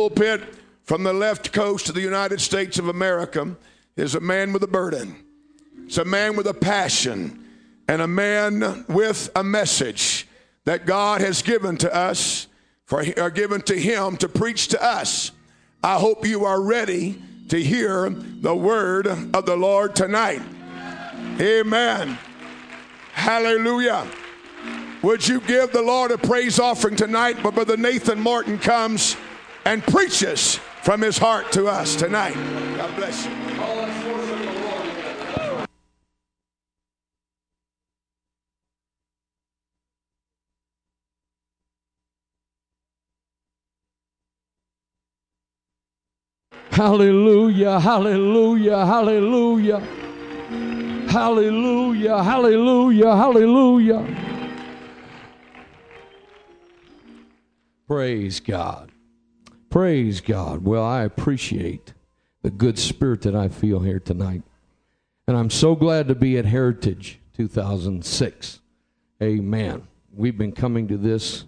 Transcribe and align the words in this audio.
pulpit 0.00 0.40
from 0.84 1.02
the 1.02 1.12
left 1.12 1.52
coast 1.52 1.90
of 1.90 1.94
the 1.94 2.00
United 2.00 2.40
States 2.40 2.78
of 2.78 2.88
America 2.88 3.54
is 3.96 4.14
a 4.14 4.20
man 4.20 4.50
with 4.50 4.62
a 4.62 4.66
burden. 4.66 5.14
It's 5.84 5.98
a 5.98 6.06
man 6.06 6.36
with 6.36 6.46
a 6.46 6.54
passion 6.54 7.44
and 7.86 8.00
a 8.00 8.06
man 8.06 8.86
with 8.88 9.30
a 9.36 9.44
message 9.44 10.26
that 10.64 10.86
God 10.86 11.20
has 11.20 11.42
given 11.42 11.76
to 11.76 11.94
us, 11.94 12.46
for 12.86 13.04
or 13.18 13.24
uh, 13.24 13.28
given 13.28 13.60
to 13.60 13.78
him 13.78 14.16
to 14.16 14.28
preach 14.28 14.68
to 14.68 14.82
us. 14.82 15.32
I 15.84 15.98
hope 15.98 16.26
you 16.26 16.46
are 16.46 16.62
ready 16.62 17.20
to 17.50 17.62
hear 17.62 18.08
the 18.08 18.56
word 18.56 19.06
of 19.06 19.44
the 19.44 19.56
Lord 19.56 19.94
tonight. 19.94 20.40
Amen. 21.38 22.16
Hallelujah. 23.12 24.06
Would 25.02 25.28
you 25.28 25.42
give 25.42 25.72
the 25.72 25.82
Lord 25.82 26.10
a 26.10 26.16
praise 26.16 26.58
offering 26.58 26.96
tonight? 26.96 27.36
But 27.42 27.54
Brother 27.54 27.76
Nathan 27.76 28.18
Morton 28.18 28.58
comes 28.58 29.18
and 29.64 29.82
preaches 29.82 30.56
from 30.82 31.00
his 31.00 31.18
heart 31.18 31.52
to 31.52 31.66
us 31.66 31.96
tonight. 31.96 32.34
God 32.76 32.96
bless 32.96 33.26
you. 33.26 33.50
Hallelujah, 46.70 47.78
hallelujah, 47.78 48.86
hallelujah. 48.86 49.80
Hallelujah, 51.10 52.22
hallelujah, 52.22 53.16
hallelujah. 53.16 54.16
Praise 57.86 58.40
God. 58.40 58.89
Praise 59.70 60.20
God. 60.20 60.64
Well, 60.64 60.84
I 60.84 61.04
appreciate 61.04 61.94
the 62.42 62.50
good 62.50 62.76
spirit 62.76 63.22
that 63.22 63.36
I 63.36 63.46
feel 63.46 63.78
here 63.78 64.00
tonight. 64.00 64.42
And 65.28 65.36
I'm 65.36 65.48
so 65.48 65.76
glad 65.76 66.08
to 66.08 66.16
be 66.16 66.36
at 66.38 66.44
Heritage 66.44 67.20
2006. 67.36 68.60
Amen. 69.22 69.86
We've 70.12 70.36
been 70.36 70.50
coming 70.50 70.88
to 70.88 70.96
this 70.96 71.44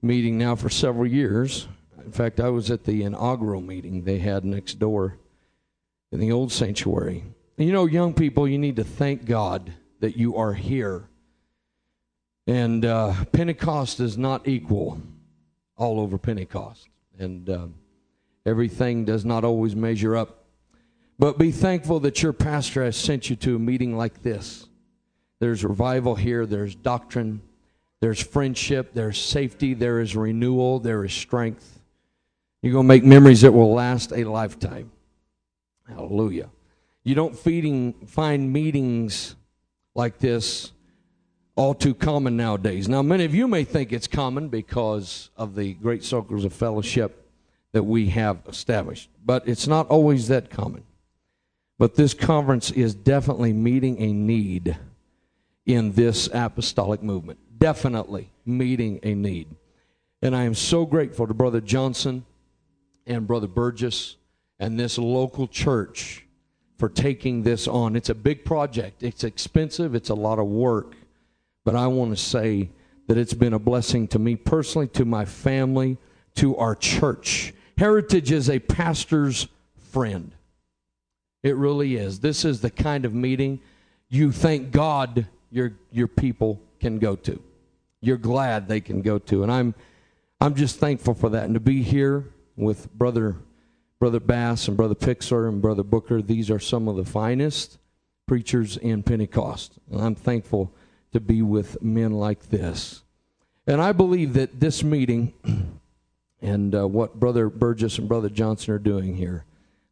meeting 0.00 0.38
now 0.38 0.56
for 0.56 0.70
several 0.70 1.06
years. 1.06 1.68
In 2.02 2.10
fact, 2.10 2.40
I 2.40 2.48
was 2.48 2.70
at 2.70 2.84
the 2.84 3.02
inaugural 3.02 3.60
meeting 3.60 4.02
they 4.02 4.18
had 4.18 4.46
next 4.46 4.78
door 4.78 5.18
in 6.10 6.20
the 6.20 6.32
old 6.32 6.52
sanctuary. 6.52 7.22
And 7.58 7.66
you 7.66 7.72
know, 7.74 7.84
young 7.84 8.14
people, 8.14 8.48
you 8.48 8.58
need 8.58 8.76
to 8.76 8.84
thank 8.84 9.26
God 9.26 9.74
that 10.00 10.16
you 10.16 10.36
are 10.36 10.54
here. 10.54 11.04
And 12.46 12.86
uh, 12.86 13.26
Pentecost 13.30 14.00
is 14.00 14.16
not 14.16 14.48
equal 14.48 15.02
all 15.76 16.00
over 16.00 16.16
Pentecost. 16.16 16.88
And 17.18 17.48
uh, 17.48 17.66
everything 18.46 19.04
does 19.04 19.24
not 19.24 19.44
always 19.44 19.76
measure 19.76 20.16
up. 20.16 20.44
But 21.18 21.38
be 21.38 21.52
thankful 21.52 22.00
that 22.00 22.22
your 22.22 22.32
pastor 22.32 22.82
has 22.84 22.96
sent 22.96 23.30
you 23.30 23.36
to 23.36 23.56
a 23.56 23.58
meeting 23.58 23.96
like 23.96 24.22
this. 24.22 24.66
There's 25.38 25.64
revival 25.64 26.14
here, 26.14 26.46
there's 26.46 26.74
doctrine, 26.74 27.42
there's 28.00 28.20
friendship, 28.20 28.94
there's 28.94 29.20
safety, 29.20 29.74
there 29.74 30.00
is 30.00 30.16
renewal, 30.16 30.80
there 30.80 31.04
is 31.04 31.12
strength. 31.12 31.80
You're 32.62 32.72
going 32.72 32.84
to 32.84 32.88
make 32.88 33.04
memories 33.04 33.42
that 33.42 33.52
will 33.52 33.72
last 33.72 34.12
a 34.12 34.24
lifetime. 34.24 34.92
Hallelujah. 35.88 36.48
You 37.04 37.14
don't 37.14 37.36
feeding, 37.36 37.92
find 38.06 38.52
meetings 38.52 39.34
like 39.94 40.18
this 40.18 40.72
all 41.54 41.74
too 41.74 41.94
common 41.94 42.36
nowadays. 42.36 42.88
Now, 42.88 43.02
many 43.02 43.24
of 43.24 43.34
you 43.34 43.46
may 43.46 43.64
think 43.64 43.92
it's 43.92 44.06
common 44.06 44.48
because 44.48 45.30
of 45.36 45.54
the 45.54 45.74
great 45.74 46.04
circles 46.04 46.44
of 46.44 46.52
fellowship 46.52 47.28
that 47.72 47.82
we 47.82 48.08
have 48.08 48.38
established, 48.48 49.08
but 49.24 49.46
it's 49.46 49.66
not 49.66 49.88
always 49.88 50.28
that 50.28 50.50
common. 50.50 50.84
But 51.78 51.94
this 51.96 52.14
conference 52.14 52.70
is 52.70 52.94
definitely 52.94 53.52
meeting 53.52 54.00
a 54.00 54.12
need 54.12 54.76
in 55.66 55.92
this 55.92 56.28
apostolic 56.32 57.02
movement. 57.02 57.38
Definitely 57.58 58.30
meeting 58.44 59.00
a 59.02 59.14
need. 59.14 59.48
And 60.20 60.36
I 60.36 60.44
am 60.44 60.54
so 60.54 60.86
grateful 60.86 61.26
to 61.26 61.34
Brother 61.34 61.60
Johnson 61.60 62.24
and 63.06 63.26
Brother 63.26 63.48
Burgess 63.48 64.16
and 64.58 64.78
this 64.78 64.98
local 64.98 65.48
church 65.48 66.26
for 66.78 66.88
taking 66.88 67.42
this 67.42 67.66
on. 67.66 67.96
It's 67.96 68.10
a 68.10 68.14
big 68.14 68.44
project, 68.44 69.02
it's 69.02 69.24
expensive, 69.24 69.94
it's 69.94 70.10
a 70.10 70.14
lot 70.14 70.38
of 70.38 70.46
work. 70.46 70.94
But 71.64 71.76
I 71.76 71.86
want 71.86 72.16
to 72.16 72.22
say 72.22 72.70
that 73.06 73.18
it's 73.18 73.34
been 73.34 73.52
a 73.52 73.58
blessing 73.58 74.08
to 74.08 74.18
me 74.18 74.36
personally, 74.36 74.88
to 74.88 75.04
my 75.04 75.24
family, 75.24 75.98
to 76.36 76.56
our 76.56 76.74
church. 76.74 77.52
Heritage 77.78 78.32
is 78.32 78.48
a 78.48 78.58
pastor's 78.58 79.48
friend. 79.90 80.32
It 81.42 81.56
really 81.56 81.96
is. 81.96 82.20
This 82.20 82.44
is 82.44 82.60
the 82.60 82.70
kind 82.70 83.04
of 83.04 83.14
meeting 83.14 83.60
you 84.12 84.30
thank 84.30 84.70
God 84.70 85.26
your 85.50 85.72
your 85.90 86.06
people 86.06 86.60
can 86.80 86.98
go 86.98 87.16
to. 87.16 87.42
You're 88.02 88.18
glad 88.18 88.68
they 88.68 88.80
can 88.80 89.00
go 89.00 89.18
to. 89.18 89.42
And 89.42 89.50
I'm 89.50 89.74
I'm 90.38 90.54
just 90.54 90.78
thankful 90.78 91.14
for 91.14 91.30
that. 91.30 91.44
And 91.44 91.54
to 91.54 91.60
be 91.60 91.82
here 91.82 92.26
with 92.54 92.92
brother 92.92 93.36
brother 93.98 94.20
Bass 94.20 94.68
and 94.68 94.76
brother 94.76 94.94
Pixar 94.94 95.48
and 95.48 95.62
brother 95.62 95.82
Booker, 95.82 96.20
these 96.20 96.50
are 96.50 96.58
some 96.58 96.88
of 96.88 96.96
the 96.96 97.04
finest 97.04 97.78
preachers 98.26 98.76
in 98.76 99.02
Pentecost. 99.02 99.78
And 99.90 100.00
I'm 100.00 100.14
thankful 100.14 100.72
to 101.12 101.20
be 101.20 101.42
with 101.42 101.82
men 101.82 102.12
like 102.12 102.48
this. 102.48 103.02
And 103.66 103.80
I 103.80 103.92
believe 103.92 104.34
that 104.34 104.60
this 104.60 104.82
meeting 104.82 105.32
and 106.42 106.74
uh, 106.74 106.88
what 106.88 107.20
Brother 107.20 107.48
Burgess 107.48 107.98
and 107.98 108.08
Brother 108.08 108.28
Johnson 108.28 108.74
are 108.74 108.78
doing 108.78 109.16
here, 109.16 109.44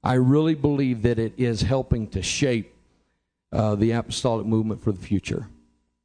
I 0.02 0.14
really 0.14 0.54
believe 0.54 1.02
that 1.02 1.18
it 1.18 1.34
is 1.36 1.62
helping 1.62 2.08
to 2.08 2.22
shape 2.22 2.74
uh, 3.52 3.74
the 3.74 3.92
apostolic 3.92 4.46
movement 4.46 4.82
for 4.82 4.92
the 4.92 5.00
future. 5.00 5.48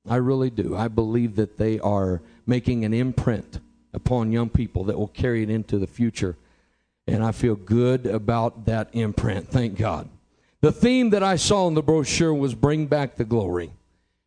I 0.08 0.18
really 0.18 0.50
do. 0.50 0.76
I 0.76 0.88
believe 0.88 1.36
that 1.38 1.58
they 1.58 1.80
are 1.80 2.22
making 2.46 2.86
an 2.86 2.94
imprint 2.94 3.60
upon 3.94 4.32
young 4.32 4.50
people 4.50 4.84
that 4.86 5.00
will 5.00 5.08
carry 5.08 5.42
it 5.42 5.50
into 5.50 5.80
the 5.80 5.88
future. 5.88 6.38
And 7.08 7.24
I 7.24 7.32
feel 7.32 7.56
good 7.56 8.06
about 8.06 8.66
that 8.66 8.90
imprint. 8.94 9.48
Thank 9.48 9.78
God. 9.78 10.10
The 10.62 10.72
theme 10.72 11.12
that 11.12 11.24
I 11.24 11.36
saw 11.36 11.68
in 11.68 11.76
the 11.76 11.84
brochure 11.84 12.34
was 12.34 12.56
Bring 12.56 12.88
Back 12.88 13.16
the 13.16 13.26
Glory. 13.26 13.72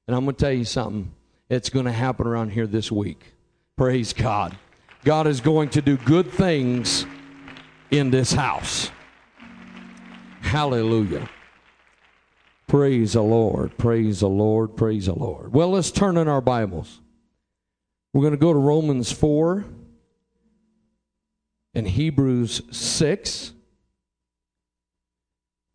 And 0.08 0.16
I'm 0.16 0.24
going 0.24 0.34
to 0.34 0.41
tell 0.44 0.52
you 0.52 0.64
something. 0.64 1.12
It's 1.50 1.69
going 1.69 1.84
to 1.84 1.92
happen 1.92 2.26
around 2.26 2.50
here 2.50 2.66
this 2.66 2.91
week. 2.91 3.34
Praise 3.76 4.12
God. 4.12 4.56
God 5.04 5.26
is 5.26 5.41
going 5.41 5.69
to 5.70 5.82
do 5.82 5.98
good 5.98 6.32
things 6.32 7.06
in 7.91 8.10
this 8.10 8.32
house. 8.32 8.91
Hallelujah. 10.41 11.28
Praise 12.66 13.12
the 13.12 13.22
Lord. 13.22 13.76
Praise 13.76 14.20
the 14.20 14.28
Lord. 14.28 14.76
Praise 14.76 15.06
the 15.06 15.14
Lord. 15.14 15.52
Well, 15.52 15.70
let's 15.70 15.91
turn 15.91 16.16
in 16.16 16.26
our 16.26 16.41
Bibles. 16.41 17.00
We're 18.14 18.22
going 18.22 18.32
to 18.32 18.38
go 18.38 18.52
to 18.54 18.58
Romans 18.58 19.12
4 19.12 19.64
and 21.74 21.86
Hebrews 21.86 22.62
6 22.70 23.52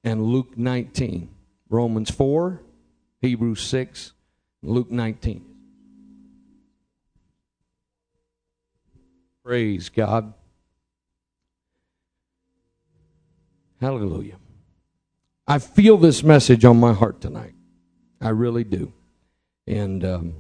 and 0.04 0.24
Luke 0.24 0.58
19. 0.58 1.30
Romans 1.70 2.10
4, 2.10 2.62
Hebrews 3.22 3.62
6, 3.62 4.13
Luke 4.64 4.90
19. 4.90 5.44
Praise 9.44 9.90
God. 9.90 10.34
Hallelujah. 13.82 14.38
I 15.46 15.60
feel 15.60 15.98
this 15.98 16.24
message 16.24 16.64
on 16.64 16.80
my 16.80 16.94
heart 16.94 17.20
tonight. 17.20 17.54
I 18.22 18.30
really 18.30 18.64
do. 18.64 18.94
And 19.68 20.06
um, 20.06 20.36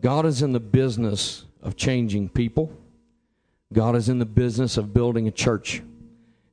God 0.00 0.24
is 0.24 0.40
in 0.40 0.52
the 0.52 0.60
business 0.60 1.44
of 1.60 1.76
changing 1.76 2.28
people. 2.28 2.72
God 3.72 3.96
is 3.96 4.08
in 4.08 4.20
the 4.20 4.26
business 4.26 4.76
of 4.76 4.94
building 4.94 5.26
a 5.26 5.32
church 5.32 5.82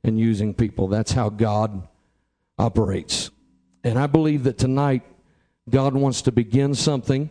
and 0.02 0.18
using 0.18 0.52
people. 0.52 0.88
That's 0.88 1.12
how 1.12 1.28
God 1.28 1.86
operates. 2.58 3.30
And 3.84 3.96
I 3.96 4.08
believe 4.08 4.42
that 4.44 4.58
tonight 4.58 5.04
God 5.68 5.94
wants 5.94 6.22
to 6.22 6.32
begin 6.32 6.74
something 6.74 7.30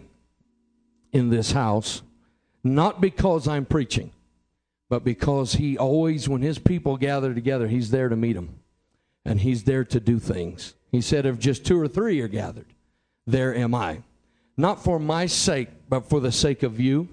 in 1.12 1.30
this 1.30 1.52
house, 1.52 2.02
not 2.64 3.02
because 3.02 3.48
I'm 3.48 3.66
preaching, 3.66 4.12
but 4.90 5.04
because 5.04 5.54
He 5.54 5.78
always, 5.78 6.30
when 6.30 6.42
His 6.42 6.60
people 6.60 6.98
gather 6.98 7.34
together, 7.34 7.68
He's 7.68 7.92
there 7.92 8.10
to 8.10 8.16
meet 8.16 8.34
them 8.34 8.60
and 9.26 9.40
He's 9.40 9.64
there 9.64 9.84
to 9.86 10.00
do 10.00 10.20
things. 10.20 10.76
He 10.92 11.02
said, 11.02 11.26
If 11.26 11.40
just 11.40 11.66
two 11.66 11.80
or 11.80 11.88
three 11.88 12.20
are 12.22 12.28
gathered, 12.28 12.74
there 13.28 13.56
am 13.56 13.76
I. 13.76 14.04
Not 14.58 14.84
for 14.84 15.00
my 15.00 15.26
sake, 15.26 15.70
but 15.90 16.10
for 16.10 16.20
the 16.20 16.32
sake 16.32 16.64
of 16.64 16.80
you, 16.80 17.10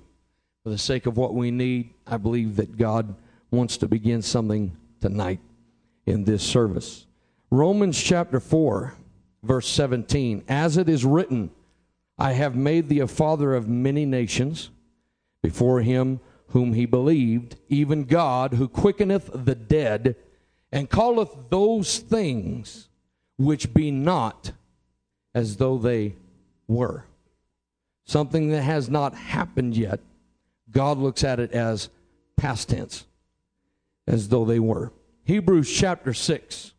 for 0.63 0.71
the 0.71 0.79
sake 0.79 1.07
of 1.07 1.17
what 1.17 1.35
we 1.35 1.51
need. 1.51 1.91
I 2.07 2.17
believe 2.17 2.57
that 2.57 2.77
God 2.77 3.15
wants 3.51 3.77
to 3.79 3.89
begin 3.89 4.23
something 4.23 4.77
tonight 5.01 5.41
in 6.07 6.25
this 6.25 6.43
service. 6.43 7.07
Romans 7.51 8.01
chapter 8.01 8.41
4 8.41 8.95
verse 9.49 9.69
17 9.69 10.45
As 10.47 10.77
it 10.77 10.89
is 10.89 11.05
written, 11.05 11.51
I 12.17 12.33
have 12.33 12.55
made 12.55 12.89
thee 12.89 13.01
a 13.01 13.09
father 13.09 13.55
of 13.55 13.69
many 13.69 14.05
nations, 14.05 14.71
before 15.43 15.81
him 15.81 16.21
whom 16.49 16.75
he 16.75 16.87
believed, 16.87 17.57
even 17.69 18.05
God, 18.05 18.55
who 18.55 18.69
quickeneth 18.69 19.31
the 19.33 19.55
dead, 19.55 20.17
and 20.71 20.91
calleth 20.91 21.35
those 21.51 21.99
things 21.99 22.89
which 23.37 23.73
be 23.73 23.91
not 23.91 24.53
as 25.35 25.57
though 25.57 25.79
they 25.79 26.15
were. 26.67 27.05
Something 28.05 28.51
that 28.51 28.63
has 28.63 28.89
not 28.89 29.15
happened 29.15 29.77
yet, 29.77 30.01
God 30.71 30.99
looks 30.99 31.23
at 31.25 31.41
it 31.41 31.53
as 31.53 31.89
past 32.37 32.71
tense, 32.71 33.05
as 34.07 34.29
though 34.29 34.45
they 34.45 34.59
were. 34.59 34.93
Hebrews 35.25 35.71
chapter 35.71 36.15
6. 36.15 36.73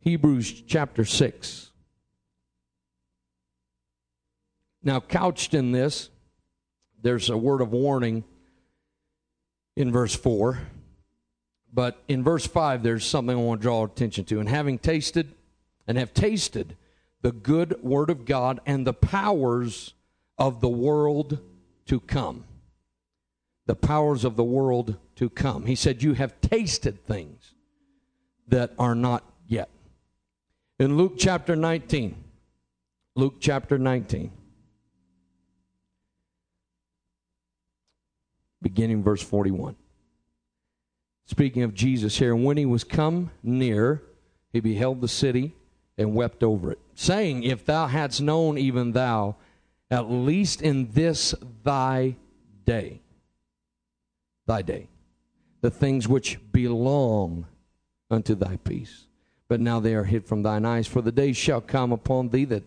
Hebrews 0.00 0.62
chapter 0.62 1.04
6. 1.04 1.70
Now, 4.82 5.00
couched 5.00 5.54
in 5.54 5.72
this, 5.72 6.08
there's 7.02 7.30
a 7.30 7.36
word 7.36 7.60
of 7.60 7.72
warning 7.72 8.24
in 9.76 9.92
verse 9.92 10.14
4. 10.14 10.58
But 11.72 12.02
in 12.08 12.24
verse 12.24 12.46
5, 12.46 12.82
there's 12.82 13.04
something 13.04 13.36
I 13.36 13.40
want 13.40 13.60
to 13.60 13.62
draw 13.62 13.84
attention 13.84 14.24
to. 14.26 14.40
And 14.40 14.48
having 14.48 14.78
tasted 14.78 15.34
and 15.86 15.98
have 15.98 16.14
tasted 16.14 16.76
the 17.22 17.32
good 17.32 17.82
word 17.82 18.10
of 18.10 18.24
God 18.24 18.60
and 18.66 18.86
the 18.86 18.94
powers 18.94 19.94
of 20.38 20.60
the 20.60 20.68
world 20.68 21.38
to 21.86 22.00
come. 22.00 22.44
The 23.66 23.74
powers 23.74 24.24
of 24.24 24.36
the 24.36 24.44
world 24.44 24.96
to 25.16 25.28
come. 25.28 25.66
He 25.66 25.74
said, 25.74 26.02
You 26.02 26.14
have 26.14 26.40
tasted 26.40 27.04
things 27.04 27.54
that 28.46 28.72
are 28.78 28.94
not. 28.94 29.24
In 30.78 30.96
Luke 30.96 31.14
chapter 31.18 31.56
19, 31.56 32.14
Luke 33.16 33.34
chapter 33.40 33.78
19, 33.78 34.30
beginning 38.62 39.02
verse 39.02 39.20
41. 39.20 39.74
Speaking 41.26 41.64
of 41.64 41.74
Jesus 41.74 42.16
here, 42.16 42.36
when 42.36 42.56
he 42.56 42.64
was 42.64 42.84
come 42.84 43.32
near, 43.42 44.02
he 44.52 44.60
beheld 44.60 45.00
the 45.00 45.08
city 45.08 45.56
and 45.98 46.14
wept 46.14 46.44
over 46.44 46.70
it, 46.70 46.78
saying, 46.94 47.42
If 47.42 47.66
thou 47.66 47.88
hadst 47.88 48.22
known, 48.22 48.56
even 48.56 48.92
thou, 48.92 49.34
at 49.90 50.08
least 50.08 50.62
in 50.62 50.92
this 50.92 51.34
thy 51.64 52.14
day, 52.64 53.00
thy 54.46 54.62
day, 54.62 54.86
the 55.60 55.72
things 55.72 56.06
which 56.06 56.38
belong 56.52 57.48
unto 58.12 58.36
thy 58.36 58.58
peace. 58.58 59.07
But 59.48 59.60
now 59.60 59.80
they 59.80 59.94
are 59.94 60.04
hid 60.04 60.26
from 60.26 60.42
thine 60.42 60.64
eyes, 60.64 60.86
for 60.86 61.00
the 61.00 61.12
days 61.12 61.36
shall 61.36 61.60
come 61.60 61.90
upon 61.92 62.28
thee 62.28 62.44
that 62.46 62.64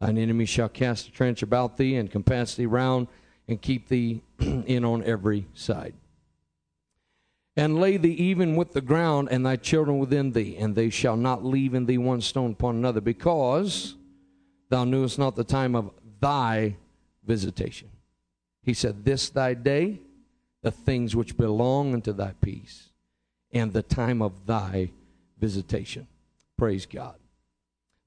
thine 0.00 0.18
enemy 0.18 0.44
shall 0.44 0.68
cast 0.68 1.08
a 1.08 1.12
trench 1.12 1.42
about 1.42 1.76
thee 1.76 1.96
and 1.96 2.10
compass 2.10 2.54
thee 2.54 2.66
round 2.66 3.08
and 3.48 3.60
keep 3.60 3.88
thee 3.88 4.22
in 4.38 4.84
on 4.84 5.02
every 5.04 5.46
side 5.54 5.94
and 7.58 7.80
lay 7.80 7.96
thee 7.96 8.12
even 8.12 8.54
with 8.54 8.72
the 8.72 8.80
ground, 8.80 9.26
and 9.32 9.44
thy 9.44 9.56
children 9.56 9.98
within 9.98 10.30
thee, 10.30 10.56
and 10.56 10.76
they 10.76 10.88
shall 10.88 11.16
not 11.16 11.44
leave 11.44 11.74
in 11.74 11.86
thee 11.86 11.98
one 11.98 12.20
stone 12.20 12.52
upon 12.52 12.76
another, 12.76 13.00
because 13.00 13.96
thou 14.68 14.84
knewest 14.84 15.18
not 15.18 15.34
the 15.34 15.42
time 15.42 15.74
of 15.74 15.90
thy 16.20 16.76
visitation. 17.24 17.88
He 18.62 18.74
said, 18.74 19.04
This 19.04 19.28
thy 19.28 19.54
day, 19.54 19.98
the 20.62 20.70
things 20.70 21.16
which 21.16 21.36
belong 21.36 21.94
unto 21.94 22.12
thy 22.12 22.34
peace, 22.40 22.90
and 23.50 23.72
the 23.72 23.82
time 23.82 24.22
of 24.22 24.46
thy 24.46 24.92
visitation. 25.40 26.06
Praise 26.58 26.86
God. 26.86 27.14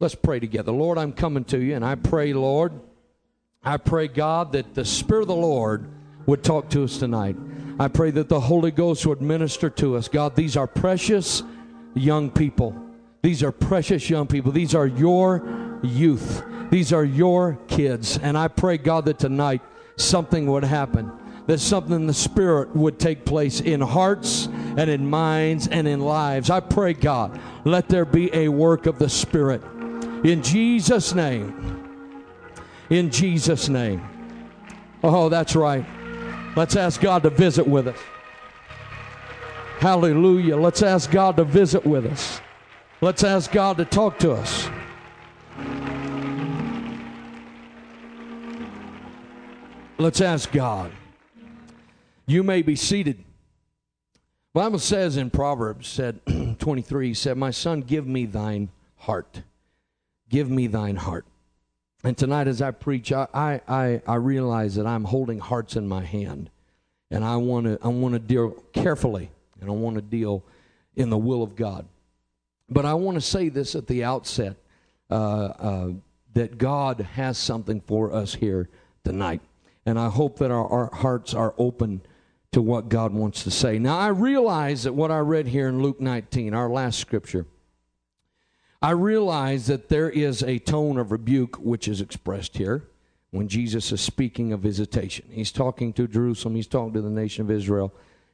Let's 0.01 0.13
pray 0.13 0.39
together. 0.39 0.74
Lord, 0.74 0.98
I'm 0.98 1.13
coming 1.13 1.45
to 1.45 1.57
you, 1.57 1.74
and 1.74 1.86
I 1.86 1.95
pray, 1.95 2.33
Lord, 2.33 2.74
I 3.63 3.77
pray, 3.77 4.07
God, 4.07 4.51
that 4.51 4.74
the 4.74 4.83
Spirit 4.83 5.21
of 5.21 5.27
the 5.30 5.36
Lord 5.36 5.88
would 6.25 6.44
talk 6.44 6.69
to 6.71 6.83
us 6.83 6.98
tonight. 6.98 7.38
I 7.80 7.88
pray 7.88 8.12
that 8.12 8.27
the 8.27 8.39
Holy 8.39 8.71
Ghost 8.71 9.06
would 9.06 9.21
minister 9.21 9.69
to 9.69 9.95
us. 9.95 10.07
God, 10.07 10.36
these 10.36 10.57
are 10.57 10.68
precious 10.68 11.44
young 11.94 12.30
people. 12.30 12.75
These 13.21 13.42
are 13.42 13.51
precious 13.51 14.09
young 14.09 14.27
people. 14.27 14.51
These 14.51 14.75
are 14.75 14.88
your 14.88 15.80
youth. 15.81 16.44
These 16.71 16.92
are 16.92 17.06
your 17.06 17.57
kids. 17.68 18.18
And 18.18 18.38
I 18.38 18.50
pray, 18.50 18.77
God, 18.77 19.06
that 19.06 19.19
tonight 19.19 19.62
something 19.95 20.48
would 20.48 20.63
happen. 20.63 21.12
That 21.47 21.59
something 21.59 21.93
in 21.93 22.07
the 22.07 22.13
Spirit 22.13 22.75
would 22.75 22.99
take 22.99 23.25
place 23.25 23.61
in 23.61 23.81
hearts 23.81 24.47
and 24.77 24.89
in 24.89 25.09
minds 25.09 25.67
and 25.67 25.88
in 25.88 25.99
lives. 25.99 26.49
I 26.49 26.59
pray, 26.59 26.93
God, 26.93 27.39
let 27.65 27.89
there 27.89 28.05
be 28.05 28.33
a 28.33 28.47
work 28.47 28.85
of 28.85 28.99
the 28.99 29.09
Spirit. 29.09 29.63
In 30.23 30.43
Jesus' 30.43 31.13
name. 31.13 31.88
In 32.89 33.09
Jesus' 33.09 33.69
name. 33.69 34.01
Oh, 35.03 35.29
that's 35.29 35.55
right. 35.55 35.85
Let's 36.55 36.75
ask 36.75 37.01
God 37.01 37.23
to 37.23 37.29
visit 37.29 37.65
with 37.65 37.88
us. 37.88 37.97
Hallelujah. 39.79 40.57
Let's 40.57 40.83
ask 40.83 41.09
God 41.09 41.38
to 41.38 41.43
visit 41.43 41.85
with 41.85 42.05
us. 42.05 42.39
Let's 43.01 43.23
ask 43.23 43.51
God 43.51 43.77
to 43.77 43.85
talk 43.85 44.19
to 44.19 44.33
us. 44.33 44.69
Let's 49.97 50.21
ask 50.21 50.51
God. 50.51 50.91
You 52.31 52.43
may 52.43 52.61
be 52.61 52.77
seated. 52.77 53.25
Bible 54.53 54.79
says 54.79 55.17
in 55.17 55.31
Proverbs 55.31 55.89
said 55.89 56.21
23 56.59 57.13
said, 57.13 57.37
"My 57.37 57.51
son, 57.51 57.81
give 57.81 58.07
me 58.07 58.25
thine 58.25 58.69
heart. 58.95 59.43
Give 60.29 60.49
me 60.49 60.67
thine 60.67 60.95
heart." 60.95 61.25
And 62.05 62.17
tonight, 62.17 62.47
as 62.47 62.61
I 62.61 62.71
preach, 62.71 63.11
I, 63.11 63.27
I, 63.67 64.01
I 64.07 64.15
realize 64.15 64.75
that 64.75 64.87
I'm 64.87 65.03
holding 65.03 65.39
hearts 65.39 65.75
in 65.75 65.89
my 65.89 66.05
hand. 66.05 66.49
And 67.09 67.25
I 67.25 67.35
want 67.35 67.65
to 67.65 67.77
I 67.83 67.89
want 67.89 68.13
to 68.13 68.19
deal 68.19 68.51
carefully, 68.71 69.29
and 69.59 69.69
I 69.69 69.73
want 69.73 69.97
to 69.97 70.01
deal 70.01 70.41
in 70.95 71.09
the 71.09 71.17
will 71.17 71.43
of 71.43 71.57
God. 71.57 71.85
But 72.69 72.85
I 72.85 72.93
want 72.93 73.15
to 73.15 73.21
say 73.21 73.49
this 73.49 73.75
at 73.75 73.87
the 73.87 74.05
outset 74.05 74.55
uh, 75.09 75.13
uh, 75.13 75.89
that 76.33 76.57
God 76.57 77.01
has 77.01 77.37
something 77.37 77.81
for 77.81 78.13
us 78.13 78.35
here 78.35 78.69
tonight. 79.03 79.41
And 79.85 79.99
I 79.99 80.07
hope 80.07 80.39
that 80.39 80.49
our, 80.49 80.65
our 80.65 80.95
hearts 80.95 81.33
are 81.33 81.53
open 81.57 82.03
to 82.51 82.62
what 82.62 82.89
God 82.89 83.13
wants 83.13 83.44
to 83.44 83.51
say. 83.51 83.80
Now, 83.80 83.98
I 83.98 84.09
realize 84.09 84.83
that 84.83 84.94
what 84.94 85.09
I 85.09 85.19
read 85.19 85.48
here 85.48 85.69
in 85.69 85.81
Luke 85.81 86.01
19, 86.01 86.53
our 86.53 86.69
last 86.69 87.00
scripture, 87.00 87.45
I 88.81 88.92
realize 88.92 89.68
that 89.68 89.89
there 89.89 90.09
is 90.09 90.44
a 90.44 90.59
tone 90.59 90.98
of 90.98 91.12
rebuke 91.12 91.56
which 91.57 91.88
is 91.88 92.01
expressed 92.01 92.57
here 92.57 92.83
when 93.30 93.48
Jesus 93.48 93.92
is 93.94 94.01
speaking 94.01 94.51
of 94.51 94.59
visitation. 94.59 95.25
He's 95.31 95.51
talking 95.51 95.94
to 95.94 96.07
Jerusalem, 96.07 96.56
he's 96.56 96.68
talking 96.68 96.94
to 96.94 97.01
the 97.01 97.09
nation 97.09 97.44
of 97.44 97.51
Israel, 97.51 97.94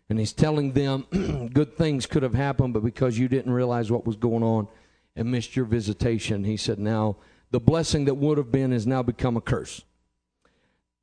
and 0.10 0.18
he's 0.18 0.34
telling 0.34 0.72
them 0.72 1.06
good 1.54 1.78
things 1.78 2.08
could 2.08 2.24
have 2.24 2.34
happened, 2.34 2.74
but 2.74 2.84
because 2.84 3.20
you 3.20 3.28
didn't 3.28 3.52
realize 3.52 3.92
what 3.92 4.08
was 4.08 4.16
going 4.16 4.42
on 4.42 4.68
and 5.16 5.30
missed 5.30 5.56
your 5.56 5.66
visitation, 5.66 6.44
he 6.44 6.58
said, 6.58 6.80
now 6.80 7.18
the 7.52 7.60
blessing 7.60 8.06
that 8.06 8.16
would 8.16 8.40
have 8.40 8.52
been 8.52 8.72
has 8.72 8.88
now 8.88 9.04
become 9.04 9.38
a 9.38 9.42
curse. 9.42 9.84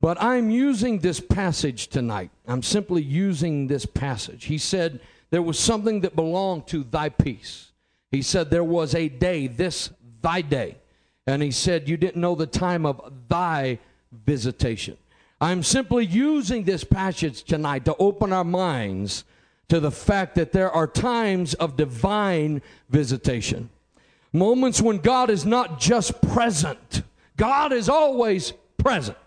But 0.05 0.21
I'm 0.21 0.51
using 0.51 0.99
this 0.99 1.19
passage 1.19 1.87
tonight. 1.87 2.29
I'm 2.47 2.61
simply 2.61 3.01
using 3.01 3.65
this 3.65 3.87
passage. 3.87 4.45
He 4.45 4.59
said, 4.59 4.99
There 5.31 5.41
was 5.41 5.57
something 5.57 6.01
that 6.01 6.15
belonged 6.15 6.67
to 6.67 6.83
thy 6.83 7.09
peace. 7.09 7.71
He 8.11 8.21
said, 8.21 8.51
There 8.51 8.63
was 8.63 8.93
a 8.93 9.09
day, 9.09 9.47
this 9.47 9.89
thy 10.21 10.41
day. 10.41 10.77
And 11.25 11.41
he 11.41 11.49
said, 11.49 11.89
You 11.89 11.97
didn't 11.97 12.21
know 12.21 12.35
the 12.35 12.45
time 12.45 12.85
of 12.85 13.01
thy 13.27 13.79
visitation. 14.11 14.95
I'm 15.41 15.63
simply 15.63 16.05
using 16.05 16.65
this 16.65 16.83
passage 16.83 17.43
tonight 17.43 17.85
to 17.85 17.95
open 17.97 18.31
our 18.31 18.43
minds 18.43 19.23
to 19.69 19.79
the 19.79 19.89
fact 19.89 20.35
that 20.35 20.51
there 20.51 20.69
are 20.69 20.85
times 20.85 21.55
of 21.55 21.77
divine 21.77 22.61
visitation. 22.91 23.71
Moments 24.31 24.83
when 24.83 24.99
God 24.99 25.31
is 25.31 25.47
not 25.47 25.79
just 25.79 26.21
present, 26.21 27.01
God 27.37 27.73
is 27.73 27.89
always 27.89 28.53
present, 28.77 29.17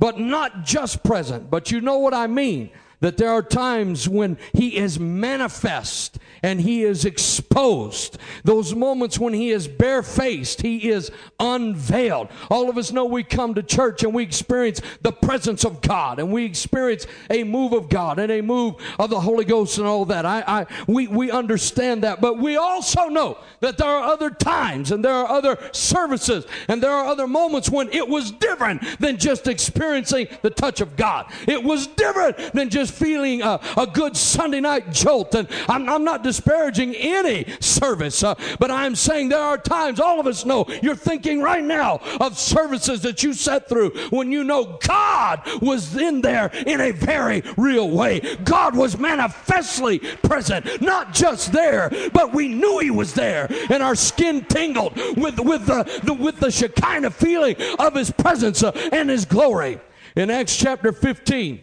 but 0.00 0.18
not 0.18 0.64
just 0.64 1.04
present. 1.04 1.48
But 1.50 1.70
you 1.70 1.80
know 1.80 1.98
what 1.98 2.14
I 2.14 2.26
mean 2.26 2.70
that 3.00 3.16
there 3.16 3.30
are 3.30 3.42
times 3.42 4.08
when 4.08 4.38
he 4.52 4.76
is 4.76 5.00
manifest 5.00 6.18
and 6.42 6.60
he 6.60 6.82
is 6.82 7.04
exposed. 7.04 8.18
Those 8.44 8.74
moments 8.74 9.18
when 9.18 9.34
he 9.34 9.50
is 9.50 9.68
barefaced, 9.68 10.62
he 10.62 10.88
is 10.88 11.10
unveiled. 11.38 12.28
All 12.50 12.70
of 12.70 12.78
us 12.78 12.92
know 12.92 13.04
we 13.04 13.22
come 13.22 13.54
to 13.54 13.62
church 13.62 14.02
and 14.02 14.14
we 14.14 14.22
experience 14.22 14.80
the 15.02 15.12
presence 15.12 15.64
of 15.64 15.80
God 15.80 16.18
and 16.18 16.32
we 16.32 16.44
experience 16.44 17.06
a 17.28 17.44
move 17.44 17.72
of 17.72 17.88
God 17.88 18.18
and 18.18 18.30
a 18.30 18.40
move 18.40 18.76
of 18.98 19.10
the 19.10 19.20
Holy 19.20 19.44
Ghost 19.44 19.78
and 19.78 19.86
all 19.86 20.04
that. 20.06 20.24
I, 20.24 20.42
I 20.46 20.66
we, 20.86 21.06
we 21.08 21.30
understand 21.30 22.04
that, 22.04 22.20
but 22.20 22.38
we 22.38 22.56
also 22.56 23.08
know 23.08 23.38
that 23.60 23.76
there 23.76 23.88
are 23.88 24.12
other 24.12 24.30
times 24.30 24.90
and 24.90 25.04
there 25.04 25.14
are 25.14 25.28
other 25.28 25.58
services 25.72 26.46
and 26.68 26.82
there 26.82 26.90
are 26.90 27.06
other 27.06 27.26
moments 27.26 27.70
when 27.70 27.88
it 27.90 28.08
was 28.08 28.30
different 28.30 28.82
than 28.98 29.18
just 29.18 29.46
experiencing 29.46 30.28
the 30.42 30.50
touch 30.50 30.80
of 30.80 30.96
God. 30.96 31.30
It 31.46 31.62
was 31.62 31.86
different 31.86 32.52
than 32.52 32.70
just 32.70 32.89
just 32.90 33.02
feeling 33.02 33.42
a, 33.42 33.60
a 33.76 33.86
good 33.86 34.16
Sunday 34.16 34.60
night 34.60 34.92
jolt. 34.92 35.34
And 35.34 35.48
I'm, 35.68 35.88
I'm 35.88 36.04
not 36.04 36.22
disparaging 36.22 36.94
any 36.96 37.46
service, 37.60 38.22
uh, 38.22 38.34
but 38.58 38.70
I'm 38.70 38.94
saying 38.94 39.28
there 39.28 39.38
are 39.38 39.58
times, 39.58 40.00
all 40.00 40.20
of 40.20 40.26
us 40.26 40.44
know, 40.44 40.66
you're 40.82 40.94
thinking 40.94 41.40
right 41.40 41.62
now 41.62 42.00
of 42.20 42.38
services 42.38 43.02
that 43.02 43.22
you 43.22 43.32
sat 43.32 43.68
through 43.68 43.90
when 44.10 44.30
you 44.32 44.44
know 44.44 44.78
God 44.86 45.42
was 45.60 45.96
in 45.96 46.20
there 46.20 46.50
in 46.66 46.80
a 46.80 46.92
very 46.92 47.42
real 47.56 47.90
way. 47.90 48.20
God 48.44 48.76
was 48.76 48.98
manifestly 48.98 49.98
present, 49.98 50.80
not 50.80 51.12
just 51.12 51.52
there, 51.52 51.90
but 52.12 52.32
we 52.32 52.48
knew 52.48 52.78
He 52.78 52.90
was 52.90 53.14
there, 53.14 53.48
and 53.70 53.82
our 53.82 53.94
skin 53.94 54.44
tingled 54.44 54.96
with, 55.16 55.38
with, 55.40 55.66
the, 55.66 56.00
the 56.04 56.14
with 56.14 56.40
the 56.40 56.50
Shekinah 56.50 57.10
feeling 57.10 57.56
of 57.78 57.94
His 57.94 58.10
presence 58.10 58.62
uh, 58.62 58.72
and 58.92 59.10
His 59.10 59.24
glory. 59.24 59.80
In 60.16 60.28
Acts 60.28 60.56
chapter 60.56 60.92
15, 60.92 61.60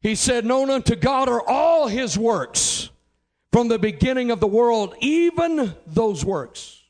he 0.00 0.14
said, 0.14 0.44
Known 0.44 0.70
unto 0.70 0.96
God 0.96 1.28
are 1.28 1.46
all 1.46 1.88
his 1.88 2.18
works 2.18 2.90
from 3.52 3.68
the 3.68 3.78
beginning 3.78 4.30
of 4.30 4.40
the 4.40 4.46
world, 4.46 4.94
even 5.00 5.74
those 5.86 6.24
works. 6.24 6.82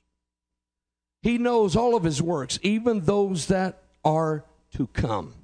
He 1.23 1.38
knows 1.38 1.76
all 1.76 1.97
of 1.97 2.05
his 2.05 2.23
works, 2.23 2.59
even 2.62 3.00
those 3.00 3.47
that 3.47 3.83
are 4.05 4.45
to 4.75 4.87
come, 4.88 5.35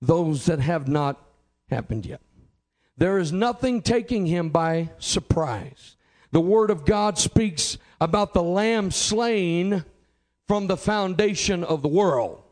those 0.00 0.46
that 0.46 0.60
have 0.60 0.88
not 0.88 1.20
happened 1.68 2.06
yet. 2.06 2.20
There 2.96 3.18
is 3.18 3.32
nothing 3.32 3.82
taking 3.82 4.26
him 4.26 4.50
by 4.50 4.90
surprise. 4.98 5.96
The 6.30 6.40
Word 6.40 6.70
of 6.70 6.84
God 6.84 7.18
speaks 7.18 7.78
about 8.00 8.34
the 8.34 8.42
Lamb 8.42 8.90
slain 8.90 9.84
from 10.46 10.66
the 10.66 10.76
foundation 10.76 11.64
of 11.64 11.82
the 11.82 11.88
world. 11.88 12.43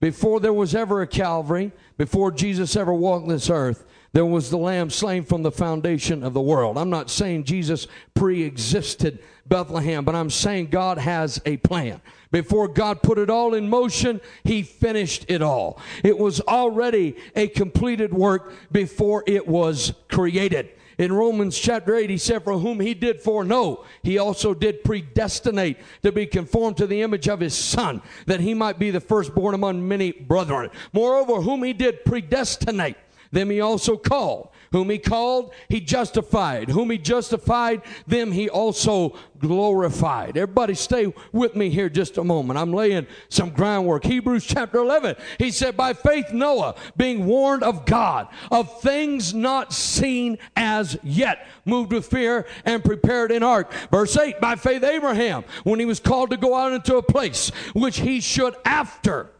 Before 0.00 0.38
there 0.38 0.52
was 0.52 0.74
ever 0.74 1.02
a 1.02 1.06
Calvary, 1.06 1.72
before 1.96 2.30
Jesus 2.30 2.76
ever 2.76 2.94
walked 2.94 3.28
this 3.28 3.50
earth, 3.50 3.84
there 4.12 4.24
was 4.24 4.48
the 4.48 4.56
lamb 4.56 4.90
slain 4.90 5.24
from 5.24 5.42
the 5.42 5.50
foundation 5.50 6.22
of 6.22 6.32
the 6.34 6.40
world. 6.40 6.78
I'm 6.78 6.88
not 6.88 7.10
saying 7.10 7.44
Jesus 7.44 7.88
pre 8.14 8.42
existed 8.42 9.18
Bethlehem, 9.46 10.04
but 10.04 10.14
I'm 10.14 10.30
saying 10.30 10.68
God 10.68 10.98
has 10.98 11.42
a 11.44 11.56
plan. 11.58 12.00
Before 12.30 12.68
God 12.68 13.02
put 13.02 13.18
it 13.18 13.28
all 13.28 13.54
in 13.54 13.68
motion, 13.68 14.20
He 14.44 14.62
finished 14.62 15.26
it 15.28 15.42
all. 15.42 15.80
It 16.04 16.18
was 16.18 16.40
already 16.42 17.16
a 17.34 17.48
completed 17.48 18.14
work 18.14 18.52
before 18.70 19.24
it 19.26 19.46
was 19.46 19.94
created. 20.08 20.70
In 20.98 21.12
Romans 21.12 21.56
chapter 21.56 21.94
8, 21.94 22.10
he 22.10 22.18
said, 22.18 22.42
For 22.42 22.58
whom 22.58 22.80
he 22.80 22.92
did 22.92 23.20
foreknow, 23.20 23.84
he 24.02 24.18
also 24.18 24.52
did 24.52 24.82
predestinate 24.82 25.78
to 26.02 26.10
be 26.10 26.26
conformed 26.26 26.76
to 26.78 26.88
the 26.88 27.02
image 27.02 27.28
of 27.28 27.38
his 27.38 27.54
Son, 27.54 28.02
that 28.26 28.40
he 28.40 28.52
might 28.52 28.80
be 28.80 28.90
the 28.90 29.00
firstborn 29.00 29.54
among 29.54 29.86
many 29.86 30.10
brethren. 30.10 30.70
Moreover, 30.92 31.40
whom 31.40 31.62
he 31.62 31.72
did 31.72 32.04
predestinate, 32.04 32.96
them 33.30 33.50
he 33.50 33.60
also 33.60 33.96
called. 33.96 34.48
Whom 34.72 34.90
he 34.90 34.98
called, 34.98 35.52
he 35.68 35.80
justified. 35.80 36.68
Whom 36.68 36.90
he 36.90 36.98
justified, 36.98 37.82
them 38.06 38.32
he 38.32 38.48
also 38.48 39.16
glorified. 39.38 40.36
Everybody 40.36 40.74
stay 40.74 41.12
with 41.32 41.54
me 41.54 41.70
here 41.70 41.88
just 41.88 42.18
a 42.18 42.24
moment. 42.24 42.58
I'm 42.58 42.72
laying 42.72 43.06
some 43.28 43.50
groundwork. 43.50 44.04
Hebrews 44.04 44.44
chapter 44.44 44.78
11. 44.78 45.16
He 45.38 45.50
said, 45.50 45.76
by 45.76 45.94
faith 45.94 46.32
Noah, 46.32 46.74
being 46.96 47.26
warned 47.26 47.62
of 47.62 47.86
God, 47.86 48.28
of 48.50 48.80
things 48.80 49.32
not 49.32 49.72
seen 49.72 50.38
as 50.56 50.98
yet, 51.02 51.46
moved 51.64 51.92
with 51.92 52.06
fear 52.06 52.46
and 52.64 52.84
prepared 52.84 53.30
an 53.30 53.42
ark. 53.42 53.72
Verse 53.90 54.16
8, 54.16 54.40
by 54.40 54.56
faith 54.56 54.84
Abraham, 54.84 55.44
when 55.64 55.78
he 55.78 55.86
was 55.86 56.00
called 56.00 56.30
to 56.30 56.36
go 56.36 56.54
out 56.54 56.72
into 56.72 56.96
a 56.96 57.02
place 57.02 57.50
which 57.72 58.00
he 58.00 58.20
should 58.20 58.54
after 58.64 59.30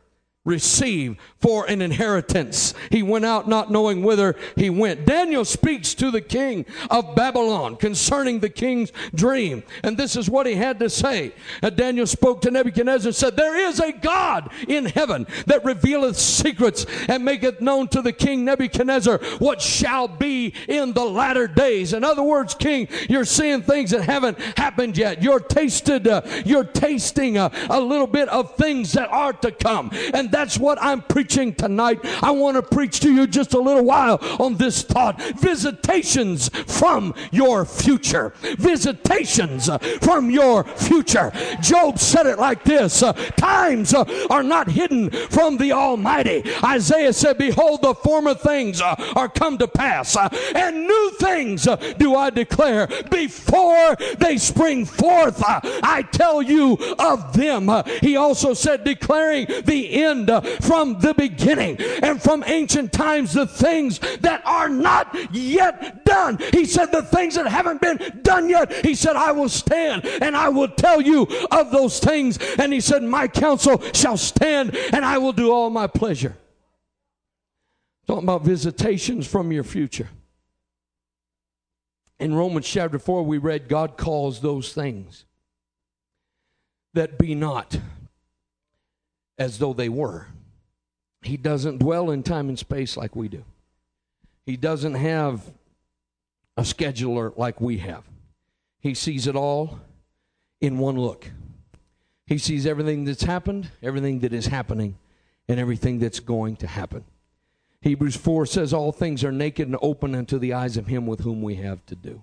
receive 0.49 1.17
for 1.41 1.67
an 1.67 1.81
inheritance. 1.83 2.75
He 2.91 3.03
went 3.03 3.25
out 3.25 3.49
not 3.49 3.71
knowing 3.71 4.03
whither 4.03 4.35
he 4.57 4.71
went. 4.71 5.07
Daniel 5.07 5.45
speaks 5.45 5.95
to 5.95 6.11
the 6.11 6.21
king 6.21 6.67
of 6.91 7.15
Babylon 7.15 7.77
concerning 7.77 8.41
the 8.41 8.49
king's 8.49 8.91
dream. 9.15 9.63
And 9.85 9.97
this 9.97 10.17
is 10.17 10.29
what 10.29 10.47
he 10.47 10.55
had 10.55 10.79
to 10.81 10.91
say. 10.91 11.33
Uh, 11.63 11.71
Daniel 11.71 12.07
spoke 12.07 12.41
to 12.43 12.51
Nebuchadnezzar 12.51 13.09
and 13.09 13.17
said, 13.17 13.37
There 13.37 13.57
is 13.57 13.79
a 13.79 13.93
God 13.93 14.51
in 14.67 14.87
heaven 14.87 15.27
that 15.47 15.65
revealeth 15.65 16.17
secrets 16.17 16.87
and 17.09 17.25
maketh 17.25 17.61
known 17.61 17.89
to 17.89 18.03
the 18.03 18.13
king 18.13 18.45
Nebuchadnezzar 18.45 19.19
what 19.39 19.61
shall 19.61 20.09
be 20.09 20.55
in 20.67 20.93
the 20.93 21.05
latter 21.05 21.47
days. 21.47 21.93
In 21.93 22.03
other 22.03 22.23
words, 22.23 22.55
king, 22.55 22.89
you're 23.09 23.25
seeing 23.25 23.63
things 23.63 23.91
that 23.91 24.03
haven't 24.03 24.39
happened 24.57 24.97
yet. 24.97 25.23
You're 25.23 25.41
tasted, 25.41 26.09
uh, 26.09 26.23
you're 26.45 26.65
tasting 26.65 27.37
uh, 27.37 27.51
a 27.71 27.81
little 27.81 28.07
bit 28.07 28.29
of 28.31 28.57
things 28.57 28.93
that 28.93 29.11
are 29.11 29.33
to 29.35 29.53
come. 29.53 29.91
And 30.15 30.31
that's 30.39 30.57
what 30.57 30.79
I'm 30.81 31.03
preaching 31.03 31.53
tonight. 31.53 31.99
I 32.23 32.31
want 32.31 32.57
to 32.57 32.63
preach 32.63 33.01
to 33.01 33.13
you 33.13 33.27
just 33.27 33.55
a 33.55 33.59
little 33.59 33.85
while 33.85 34.19
on 34.39 34.55
this 34.55 34.83
thought. 34.83 35.21
Visitations 35.41 36.49
from 36.49 37.13
your 37.33 37.65
future. 37.65 38.33
Visitations 38.57 39.69
from 40.01 40.31
your 40.31 40.63
future. 40.63 41.33
Job 41.61 41.99
said 41.99 42.27
it 42.27 42.39
like 42.39 42.63
this 42.63 43.03
uh, 43.03 43.15
Times 43.37 43.93
uh, 43.93 44.05
are 44.31 44.45
not 44.45 44.69
hidden 44.69 45.11
from 45.11 45.57
the 45.57 45.73
Almighty. 45.73 46.45
Isaiah 46.63 47.13
said, 47.13 47.37
Behold, 47.37 47.83
the 47.83 47.95
former 47.95 48.35
things 48.35 48.81
uh, 48.81 48.95
are 49.17 49.29
come 49.29 49.59
to 49.59 49.67
pass, 49.67 50.17
and 50.55 50.87
new 50.87 51.11
things 51.19 51.67
do 51.99 52.15
I 52.15 52.31
declare 52.31 52.87
before 53.11 53.97
they 54.19 54.37
spring 54.37 54.85
forth. 54.85 55.43
I 55.45 56.07
tell 56.13 56.41
you 56.43 56.79
of 57.01 57.33
them. 57.33 57.69
he 58.01 58.15
also 58.17 58.55
said, 58.55 58.85
declaring 58.85 59.47
the 59.65 60.05
end 60.05 60.28
uh, 60.31 60.41
from 60.61 60.99
the 61.01 61.15
beginning 61.15 61.77
and 62.03 62.23
from 62.23 62.45
ancient 62.47 62.93
times 62.93 63.33
the 63.33 63.47
things 63.47 63.99
that 64.21 64.43
are 64.45 64.69
not 64.69 65.15
yet 65.33 66.05
done. 66.05 66.39
He 66.53 66.65
said, 66.65 66.87
The 66.87 67.03
things 67.03 67.35
that 67.35 67.47
haven't 67.47 67.81
been 67.81 68.21
done 68.23 68.49
yet, 68.49 68.85
he 68.85 68.95
said, 68.95 69.17
I 69.17 69.33
will 69.33 69.49
stand 69.49 70.05
and 70.05 70.37
I 70.37 70.49
will 70.49 70.69
tell 70.69 71.01
you 71.01 71.27
of 71.51 71.71
those 71.71 71.99
things. 72.01 72.39
And 72.59 72.73
he 72.73 72.81
said, 72.81 73.03
My 73.03 73.29
counsel 73.29 73.83
shall 73.93 74.17
stand 74.17 74.77
and 74.77 75.05
I 75.05 75.19
will 75.19 75.33
do 75.33 75.53
all 75.53 75.71
my 75.71 75.87
pleasure. 75.87 76.37
Talking 78.07 78.25
about 78.25 78.43
visitations 78.43 79.27
from 79.27 79.53
your 79.53 79.65
future. 79.65 80.09
In 82.19 82.35
Romans 82.35 82.67
chapter 82.67 82.99
4, 82.99 83.23
we 83.23 83.39
read, 83.39 83.69
God 83.69 83.97
calls 83.97 84.41
those 84.41 84.73
things 84.73 85.25
that 86.95 87.19
be 87.19 87.35
not 87.35 87.79
as 89.39 89.59
though 89.59 89.73
they 89.73 89.89
were. 89.89 90.27
He 91.23 91.37
doesn't 91.37 91.79
dwell 91.79 92.11
in 92.11 92.23
time 92.23 92.49
and 92.49 92.59
space 92.59 92.97
like 92.97 93.17
we 93.17 93.29
do. 93.29 93.45
He 94.47 94.57
doesn't 94.57 94.95
have 94.95 95.43
a 96.57 96.63
scheduler 96.63 97.37
like 97.37 97.61
we 97.61 97.79
have. 97.79 98.05
He 98.81 98.95
sees 98.95 99.27
it 99.27 99.37
all 99.37 99.81
in 100.61 100.79
one 100.79 100.99
look. 100.99 101.31
He 102.27 102.39
sees 102.39 102.67
everything 102.67 103.05
that's 103.05 103.25
happened, 103.25 103.71
everything 103.83 104.21
that 104.21 104.33
is 104.33 104.47
happening, 104.47 104.97
and 105.49 105.59
everything 105.59 105.99
that's 105.99 106.21
going 106.21 106.57
to 106.57 106.67
happen. 106.67 107.05
Hebrews 107.81 108.17
4 108.17 108.47
says, 108.47 108.73
All 108.73 108.93
things 108.93 109.25
are 109.25 109.33
naked 109.33 109.67
and 109.67 109.77
open 109.81 110.15
unto 110.15 110.39
the 110.39 110.53
eyes 110.53 110.77
of 110.77 110.89
him 110.89 111.07
with 111.07 111.21
whom 111.21 111.43
we 111.43 111.57
have 111.57 111.85
to 111.87 111.95
do. 111.95 112.23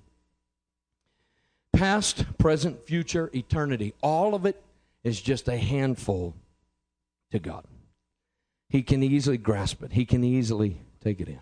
Past, 1.74 2.38
present, 2.38 2.86
future, 2.86 3.30
eternity, 3.34 3.94
all 4.02 4.36
of 4.36 4.46
it 4.46 4.62
is 5.04 5.20
just 5.22 5.48
a 5.48 5.58
handful 5.58 6.34
to 7.36 7.40
God. 7.40 7.66
He 8.70 8.82
can 8.82 9.04
easily 9.04 9.38
grasp 9.38 9.84
it, 9.84 9.92
He 9.92 10.06
can 10.06 10.24
easily 10.24 10.82
take 11.04 11.20
it 11.22 11.28
in. 11.28 11.40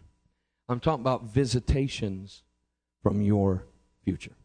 I'm 0.67 0.79
talking 0.79 1.03
about 1.03 1.23
visitations 1.23 2.43
from 3.01 3.21
your 3.21 3.65
future. 4.03 4.35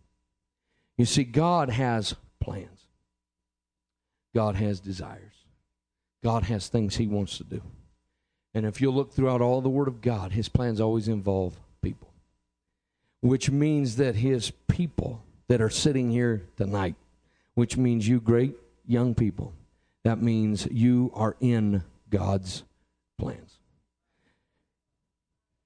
You 0.97 1.05
see, 1.05 1.25
God 1.25 1.71
has 1.71 2.14
plans, 2.40 2.87
God 4.35 4.57
has 4.57 4.81
desires, 4.81 5.45
God 6.23 6.45
has 6.45 6.69
things 6.69 6.97
He 6.97 7.07
wants 7.07 7.38
to 7.38 7.45
do. 7.45 7.62
And 8.55 8.67
if 8.67 8.81
you 8.81 8.90
look 8.90 9.12
throughout 9.12 9.40
all 9.40 9.61
the 9.61 9.69
Word 9.69 9.88
of 9.88 10.00
God, 10.00 10.33
His 10.33 10.49
plans 10.49 10.81
always 10.81 11.09
involve 11.09 11.59
people, 11.83 12.12
which 13.21 13.50
means 13.50 13.97
that 13.97 14.17
His 14.17 14.50
people 14.67 15.23
that 15.49 15.61
are 15.61 15.71
sitting 15.71 16.11
here 16.11 16.45
tonight, 16.57 16.97
which 17.55 17.76
means 17.76 18.07
you 18.07 18.21
great 18.21 18.55
young 18.87 19.14
people, 19.14 19.55
that 20.09 20.23
means 20.23 20.67
you 20.71 21.12
are 21.15 21.37
in 21.41 21.83
God's 22.09 22.65
plans. 23.19 23.59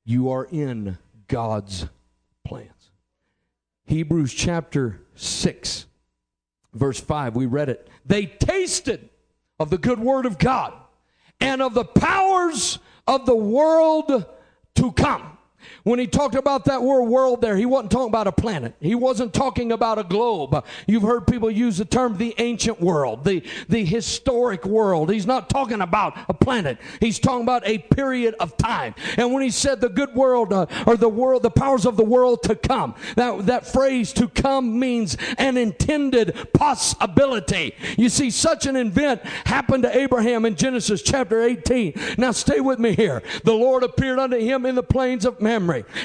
You 0.04 0.30
are 0.30 0.48
in 0.50 0.98
God's 1.28 1.86
plans. 2.44 2.90
Hebrews 3.84 4.34
chapter 4.34 5.00
6, 5.14 5.86
verse 6.74 7.00
5, 7.00 7.36
we 7.36 7.46
read 7.46 7.68
it. 7.68 7.88
They 8.04 8.26
tasted 8.26 9.08
of 9.60 9.70
the 9.70 9.78
good 9.78 10.00
word 10.00 10.26
of 10.26 10.38
God 10.38 10.74
and 11.40 11.62
of 11.62 11.74
the 11.74 11.84
powers 11.84 12.78
of 13.06 13.26
the 13.26 13.36
world 13.36 14.24
to 14.74 14.92
come. 14.92 15.38
When 15.82 15.98
he 15.98 16.06
talked 16.06 16.34
about 16.34 16.64
that 16.66 16.82
word 16.82 17.04
world 17.04 17.40
there, 17.40 17.56
he 17.56 17.66
wasn't 17.66 17.90
talking 17.90 18.08
about 18.08 18.26
a 18.26 18.32
planet. 18.32 18.74
He 18.80 18.94
wasn't 18.94 19.34
talking 19.34 19.72
about 19.72 19.98
a 19.98 20.04
globe. 20.04 20.64
You've 20.86 21.02
heard 21.02 21.26
people 21.26 21.50
use 21.50 21.78
the 21.78 21.84
term 21.84 22.16
the 22.16 22.34
ancient 22.38 22.80
world, 22.80 23.24
the, 23.24 23.42
the 23.68 23.84
historic 23.84 24.64
world. 24.64 25.10
He's 25.10 25.26
not 25.26 25.48
talking 25.50 25.80
about 25.80 26.16
a 26.28 26.34
planet. 26.34 26.78
He's 27.00 27.18
talking 27.18 27.42
about 27.42 27.66
a 27.66 27.78
period 27.78 28.34
of 28.40 28.56
time. 28.56 28.94
And 29.16 29.32
when 29.32 29.42
he 29.42 29.50
said 29.50 29.80
the 29.80 29.88
good 29.88 30.14
world 30.14 30.52
uh, 30.52 30.66
or 30.86 30.96
the 30.96 31.08
world, 31.08 31.42
the 31.42 31.50
powers 31.50 31.86
of 31.86 31.96
the 31.96 32.04
world 32.04 32.42
to 32.44 32.54
come, 32.54 32.94
that, 33.16 33.46
that 33.46 33.66
phrase 33.66 34.12
to 34.14 34.28
come 34.28 34.78
means 34.78 35.16
an 35.38 35.56
intended 35.56 36.48
possibility. 36.52 37.74
You 37.96 38.08
see, 38.08 38.30
such 38.30 38.66
an 38.66 38.76
event 38.76 39.22
happened 39.46 39.82
to 39.84 39.96
Abraham 39.96 40.44
in 40.44 40.56
Genesis 40.56 41.02
chapter 41.02 41.42
18. 41.42 41.94
Now 42.18 42.32
stay 42.32 42.60
with 42.60 42.78
me 42.78 42.94
here. 42.94 43.22
The 43.44 43.54
Lord 43.54 43.82
appeared 43.82 44.18
unto 44.18 44.38
him 44.38 44.66
in 44.66 44.74
the 44.74 44.82
plains 44.82 45.24
of 45.24 45.40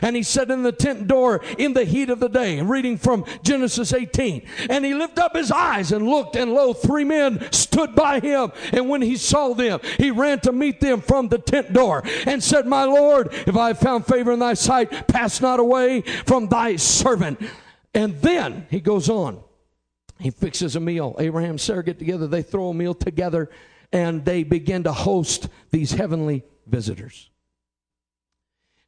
And 0.01 0.15
he 0.15 0.23
sat 0.23 0.51
in 0.51 0.63
the 0.63 0.71
tent 0.71 1.07
door 1.07 1.41
in 1.57 1.73
the 1.73 1.85
heat 1.85 2.09
of 2.09 2.19
the 2.19 2.27
day, 2.27 2.61
reading 2.61 2.97
from 2.97 3.25
Genesis 3.43 3.93
18. 3.93 4.47
And 4.69 4.85
he 4.85 4.93
lifted 4.93 5.23
up 5.23 5.35
his 5.35 5.51
eyes 5.51 5.91
and 5.91 6.07
looked, 6.07 6.35
and 6.35 6.53
lo, 6.53 6.73
three 6.73 7.03
men 7.03 7.51
stood 7.51 7.95
by 7.95 8.19
him. 8.19 8.51
And 8.71 8.89
when 8.89 9.01
he 9.01 9.15
saw 9.15 9.53
them, 9.53 9.79
he 9.97 10.11
ran 10.11 10.39
to 10.41 10.51
meet 10.51 10.79
them 10.79 11.01
from 11.01 11.27
the 11.27 11.37
tent 11.37 11.73
door 11.73 12.03
and 12.25 12.43
said, 12.43 12.65
My 12.65 12.83
Lord, 12.83 13.29
if 13.31 13.55
I 13.55 13.69
have 13.69 13.79
found 13.79 14.05
favor 14.05 14.31
in 14.31 14.39
thy 14.39 14.53
sight, 14.53 15.07
pass 15.07 15.41
not 15.41 15.59
away 15.59 16.01
from 16.01 16.47
thy 16.47 16.75
servant. 16.75 17.39
And 17.93 18.19
then 18.21 18.67
he 18.69 18.79
goes 18.79 19.09
on. 19.09 19.41
He 20.19 20.31
fixes 20.31 20.75
a 20.75 20.79
meal. 20.79 21.15
Abraham 21.19 21.51
and 21.51 21.61
Sarah 21.61 21.83
get 21.83 21.99
together. 21.99 22.27
They 22.27 22.41
throw 22.41 22.69
a 22.69 22.73
meal 22.73 22.93
together 22.93 23.49
and 23.91 24.25
they 24.25 24.43
begin 24.43 24.83
to 24.83 24.93
host 24.93 25.49
these 25.71 25.91
heavenly 25.91 26.43
visitors. 26.65 27.29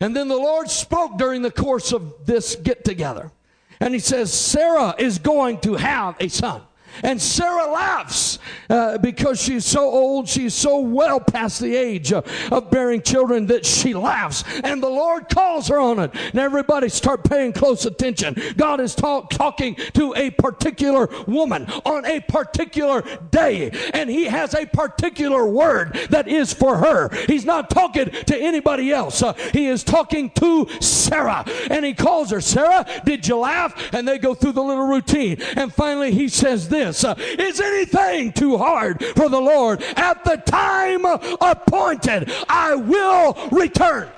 And 0.01 0.15
then 0.15 0.27
the 0.27 0.37
Lord 0.37 0.69
spoke 0.69 1.17
during 1.17 1.41
the 1.41 1.51
course 1.51 1.91
of 1.91 2.25
this 2.25 2.55
get 2.55 2.85
together. 2.85 3.31
And 3.79 3.93
he 3.93 3.99
says, 3.99 4.33
Sarah 4.33 4.95
is 4.97 5.19
going 5.19 5.59
to 5.61 5.75
have 5.75 6.15
a 6.19 6.27
son. 6.27 6.61
And 7.03 7.21
Sarah 7.21 7.71
laughs 7.71 8.39
uh, 8.69 8.97
because 8.97 9.41
she's 9.41 9.65
so 9.65 9.81
old, 9.81 10.27
she's 10.27 10.53
so 10.53 10.79
well 10.79 11.19
past 11.19 11.59
the 11.59 11.75
age 11.75 12.11
uh, 12.11 12.21
of 12.51 12.69
bearing 12.69 13.01
children 13.01 13.47
that 13.47 13.65
she 13.65 13.93
laughs. 13.93 14.43
And 14.63 14.81
the 14.81 14.89
Lord 14.89 15.29
calls 15.29 15.67
her 15.69 15.79
on 15.79 15.99
it. 15.99 16.11
And 16.13 16.39
everybody 16.39 16.89
start 16.89 17.23
paying 17.23 17.53
close 17.53 17.85
attention. 17.85 18.35
God 18.57 18.79
is 18.79 18.95
talk, 18.95 19.29
talking 19.29 19.75
to 19.93 20.13
a 20.15 20.31
particular 20.31 21.09
woman 21.27 21.65
on 21.85 22.05
a 22.05 22.19
particular 22.21 23.03
day. 23.31 23.71
And 23.93 24.09
He 24.09 24.25
has 24.25 24.53
a 24.53 24.65
particular 24.65 25.45
word 25.45 25.93
that 26.09 26.27
is 26.27 26.53
for 26.53 26.77
her. 26.77 27.09
He's 27.27 27.45
not 27.45 27.69
talking 27.69 28.09
to 28.09 28.37
anybody 28.37 28.91
else. 28.91 29.23
Uh, 29.23 29.33
he 29.53 29.67
is 29.67 29.83
talking 29.83 30.29
to 30.31 30.67
Sarah. 30.79 31.45
And 31.69 31.85
He 31.85 31.93
calls 31.93 32.31
her, 32.31 32.41
Sarah, 32.41 32.85
did 33.05 33.27
you 33.27 33.37
laugh? 33.37 33.93
And 33.93 34.07
they 34.07 34.17
go 34.17 34.33
through 34.33 34.53
the 34.53 34.63
little 34.63 34.87
routine. 34.87 35.41
And 35.55 35.73
finally 35.73 36.11
He 36.11 36.27
says 36.27 36.69
this 36.69 36.78
this 36.79 37.03
Is 37.03 37.59
anything 37.59 38.31
too 38.31 38.57
hard 38.57 39.03
for 39.15 39.29
the 39.29 39.39
Lord? 39.39 39.81
At 39.95 40.23
the 40.23 40.37
time 40.37 41.05
appointed, 41.05 42.31
I 42.47 42.75
will 42.75 43.37
return 43.51 44.09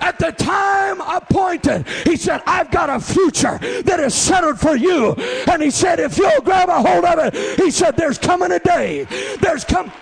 at 0.00 0.18
the 0.18 0.32
time 0.32 1.00
appointed. 1.02 1.86
He 2.04 2.16
said, 2.16 2.42
I've 2.46 2.70
got 2.70 2.88
a 2.88 2.98
future 2.98 3.58
that 3.82 4.00
is 4.00 4.14
settled 4.14 4.58
for 4.58 4.74
you. 4.74 5.12
And 5.46 5.62
he 5.62 5.70
said, 5.70 6.00
if 6.00 6.16
you'll 6.16 6.40
grab 6.40 6.68
a 6.70 6.80
hold 6.80 7.04
of 7.04 7.18
it, 7.18 7.60
he 7.60 7.70
said, 7.70 7.96
there's 7.96 8.18
coming 8.18 8.50
a 8.50 8.58
day. 8.58 9.04
There's 9.40 9.64
come. 9.64 9.92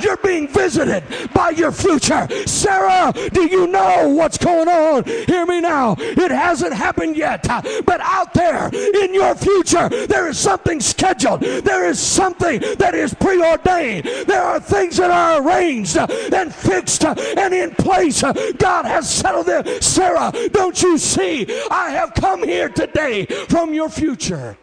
You're 0.00 0.16
being 0.18 0.48
visited 0.48 1.04
by 1.32 1.50
your 1.50 1.72
future. 1.72 2.28
Sarah, 2.46 3.12
do 3.32 3.46
you 3.46 3.66
know 3.66 4.08
what's 4.08 4.38
going 4.38 4.68
on? 4.68 5.04
Hear 5.04 5.46
me 5.46 5.60
now. 5.60 5.96
It 5.98 6.30
hasn't 6.30 6.72
happened 6.74 7.16
yet, 7.16 7.48
uh, 7.48 7.62
but 7.84 8.00
out 8.00 8.34
there 8.34 8.68
in 8.68 9.14
your 9.14 9.34
future, 9.34 9.88
there 10.06 10.28
is 10.28 10.38
something 10.38 10.80
scheduled. 10.80 11.40
There 11.40 11.86
is 11.86 11.98
something 11.98 12.60
that 12.78 12.94
is 12.94 13.14
preordained. 13.14 14.04
There 14.26 14.42
are 14.42 14.60
things 14.60 14.96
that 14.98 15.10
are 15.10 15.42
arranged 15.42 15.96
uh, 15.96 16.06
and 16.32 16.54
fixed 16.54 17.04
uh, 17.04 17.14
and 17.36 17.54
in 17.54 17.70
place. 17.74 18.22
God 18.58 18.84
has 18.84 19.08
settled 19.08 19.46
them. 19.46 19.64
Sarah, 19.80 20.32
don't 20.52 20.80
you 20.82 20.98
see? 20.98 21.46
I 21.70 21.90
have 21.90 22.14
come 22.14 22.42
here 22.42 22.68
today 22.68 23.26
from 23.48 23.74
your 23.74 23.88
future. 23.88 24.56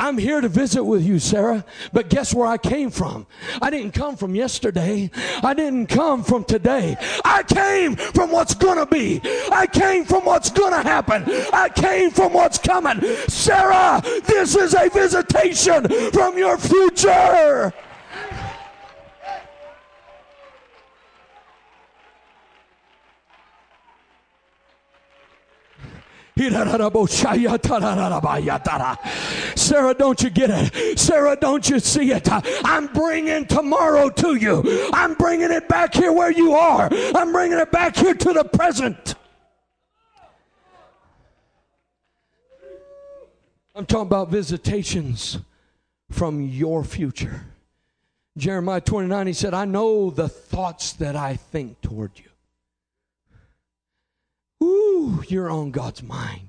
I'm 0.00 0.16
here 0.16 0.40
to 0.40 0.48
visit 0.48 0.84
with 0.84 1.04
you, 1.04 1.18
Sarah. 1.18 1.64
But 1.92 2.08
guess 2.08 2.32
where 2.32 2.46
I 2.46 2.56
came 2.56 2.88
from? 2.88 3.26
I 3.60 3.68
didn't 3.68 3.94
come 3.94 4.16
from 4.16 4.32
yesterday. 4.32 5.10
I 5.42 5.54
didn't 5.54 5.88
come 5.88 6.22
from 6.22 6.44
today. 6.44 6.96
I 7.24 7.42
came 7.42 7.96
from 7.96 8.30
what's 8.30 8.54
gonna 8.54 8.86
be. 8.86 9.20
I 9.50 9.66
came 9.66 10.04
from 10.04 10.24
what's 10.24 10.50
gonna 10.50 10.84
happen. 10.84 11.24
I 11.52 11.68
came 11.68 12.12
from 12.12 12.32
what's 12.32 12.58
coming. 12.58 13.00
Sarah, 13.26 14.00
this 14.24 14.54
is 14.54 14.72
a 14.74 14.88
visitation 14.88 15.88
from 16.12 16.38
your 16.38 16.58
future. 16.58 17.74
Sarah, 29.56 29.94
don't 29.94 30.22
you 30.22 30.30
get 30.30 30.50
it? 30.50 30.98
Sarah, 30.98 31.36
don't 31.36 31.68
you 31.68 31.80
see 31.80 32.12
it? 32.12 32.28
I'm 32.64 32.86
bringing 32.86 33.46
tomorrow 33.46 34.08
to 34.10 34.34
you. 34.36 34.90
I'm 34.92 35.14
bringing 35.14 35.50
it 35.50 35.68
back 35.68 35.94
here 35.94 36.12
where 36.12 36.30
you 36.30 36.52
are. 36.52 36.88
I'm 36.92 37.32
bringing 37.32 37.58
it 37.58 37.72
back 37.72 37.96
here 37.96 38.14
to 38.14 38.32
the 38.32 38.44
present. 38.44 39.14
I'm 43.74 43.86
talking 43.86 44.06
about 44.06 44.28
visitations 44.28 45.38
from 46.10 46.40
your 46.40 46.84
future. 46.84 47.44
Jeremiah 48.36 48.80
29, 48.80 49.26
he 49.26 49.32
said, 49.32 49.54
I 49.54 49.64
know 49.64 50.10
the 50.10 50.28
thoughts 50.28 50.92
that 50.94 51.16
I 51.16 51.36
think 51.36 51.80
toward 51.80 52.12
you. 52.16 52.27
You're 55.28 55.50
on 55.50 55.70
God's 55.70 56.02
mind. 56.02 56.48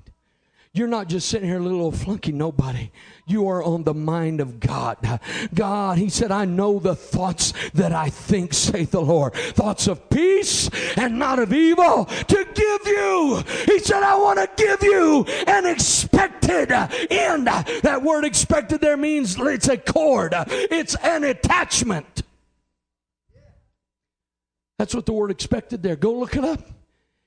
You're 0.72 0.86
not 0.86 1.08
just 1.08 1.28
sitting 1.28 1.48
here, 1.48 1.58
little 1.58 1.80
old 1.80 1.96
flunky 1.96 2.30
nobody. 2.30 2.92
You 3.26 3.48
are 3.48 3.60
on 3.60 3.82
the 3.82 3.92
mind 3.92 4.40
of 4.40 4.60
God. 4.60 4.98
God, 5.52 5.98
He 5.98 6.08
said, 6.08 6.30
I 6.30 6.44
know 6.44 6.78
the 6.78 6.94
thoughts 6.94 7.52
that 7.74 7.92
I 7.92 8.08
think, 8.08 8.54
saith 8.54 8.92
the 8.92 9.02
Lord. 9.02 9.34
Thoughts 9.34 9.88
of 9.88 10.08
peace 10.10 10.70
and 10.96 11.18
not 11.18 11.40
of 11.40 11.52
evil 11.52 12.04
to 12.04 12.46
give 12.54 12.86
you. 12.86 13.42
He 13.66 13.80
said, 13.80 14.04
I 14.04 14.16
want 14.16 14.38
to 14.38 14.48
give 14.56 14.84
you 14.84 15.24
an 15.48 15.66
expected 15.66 16.70
end. 16.70 17.48
That 17.48 18.02
word 18.04 18.24
expected 18.24 18.80
there 18.80 18.96
means 18.96 19.36
it's 19.40 19.68
a 19.68 19.76
cord, 19.76 20.34
it's 20.46 20.94
an 21.02 21.24
attachment. 21.24 22.22
That's 24.78 24.94
what 24.94 25.04
the 25.04 25.12
word 25.12 25.32
expected 25.32 25.82
there. 25.82 25.96
Go 25.96 26.14
look 26.14 26.36
it 26.36 26.44
up. 26.44 26.60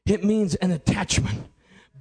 It 0.06 0.22
means 0.22 0.56
an 0.56 0.72
attachment 0.72 1.46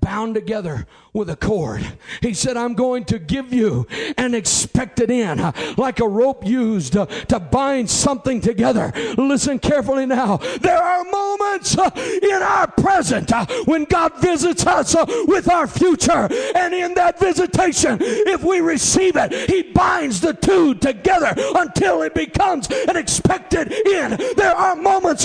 bound 0.01 0.35
together 0.35 0.89
with 1.13 1.31
a 1.31 1.37
cord. 1.37 1.87
He 2.21 2.35
said, 2.35 2.57
I'm 2.57 2.75
going 2.75 3.05
to 3.05 3.21
give 3.21 3.53
you 3.53 3.87
an 4.19 4.35
expected 4.35 5.09
end, 5.11 5.41
like 5.79 6.01
a 6.01 6.09
rope 6.09 6.45
used 6.45 6.95
to, 6.95 7.07
to 7.29 7.39
bind 7.39 7.89
something 7.89 8.41
together. 8.41 8.93
Listen 9.17 9.61
carefully 9.61 10.07
now. 10.07 10.39
There 10.61 10.83
are 10.83 11.05
moments 11.05 11.79
uh, 11.79 11.91
in 11.95 12.43
our 12.43 12.67
present 12.67 13.33
uh, 13.33 13.47
when 13.67 13.85
God 13.85 14.21
visits 14.21 14.67
us 14.67 14.97
uh, 14.97 15.07
with 15.29 15.49
our 15.49 15.69
future. 15.69 16.29
And 16.57 16.75
in 16.75 16.95
that 16.95 17.21
visitation, 17.21 17.99
if 18.01 18.43
we 18.43 18.61
receive 18.61 19.15
it, 19.15 19.49
He 19.49 19.63
binds 19.63 20.21
the 20.21 20.35
two 20.35 20.75
together 20.75 21.35
until 21.55 22.03
it 22.03 22.15
becomes 22.15 22.69
an 22.89 22.97
expected 22.97 23.73
end. 23.87 24.21
There 24.37 24.57
are 24.57 24.75
moments 24.75 25.25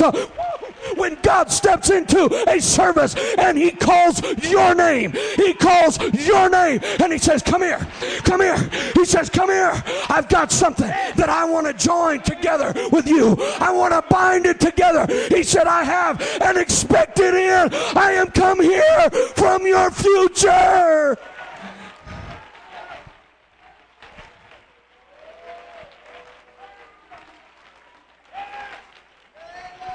when 0.95 1.15
God 1.21 1.51
steps 1.51 1.89
into 1.89 2.25
a 2.49 2.59
service 2.59 3.15
and 3.37 3.57
He 3.57 3.71
calls 3.71 4.21
your 4.43 4.75
name. 4.75 5.13
He 5.35 5.53
calls 5.53 5.99
your 6.13 6.49
name 6.49 6.79
and 6.99 7.11
He 7.11 7.19
says, 7.19 7.41
Come 7.41 7.61
here, 7.61 7.85
come 8.23 8.41
here. 8.41 8.57
He 8.93 9.05
says, 9.05 9.29
Come 9.29 9.49
here. 9.49 9.83
I've 10.09 10.29
got 10.29 10.51
something 10.51 10.87
that 10.87 11.29
I 11.29 11.45
want 11.45 11.67
to 11.67 11.73
join 11.73 12.21
together 12.21 12.73
with 12.91 13.07
you. 13.07 13.35
I 13.59 13.71
want 13.71 13.93
to 13.93 14.03
bind 14.09 14.45
it 14.45 14.59
together. 14.59 15.05
He 15.29 15.43
said, 15.43 15.67
I 15.67 15.83
have 15.83 16.21
an 16.41 16.57
expected 16.57 17.33
end. 17.33 17.73
I 17.95 18.13
am 18.13 18.27
come 18.27 18.61
here 18.61 19.09
from 19.35 19.65
your 19.65 19.91
future. 19.91 21.17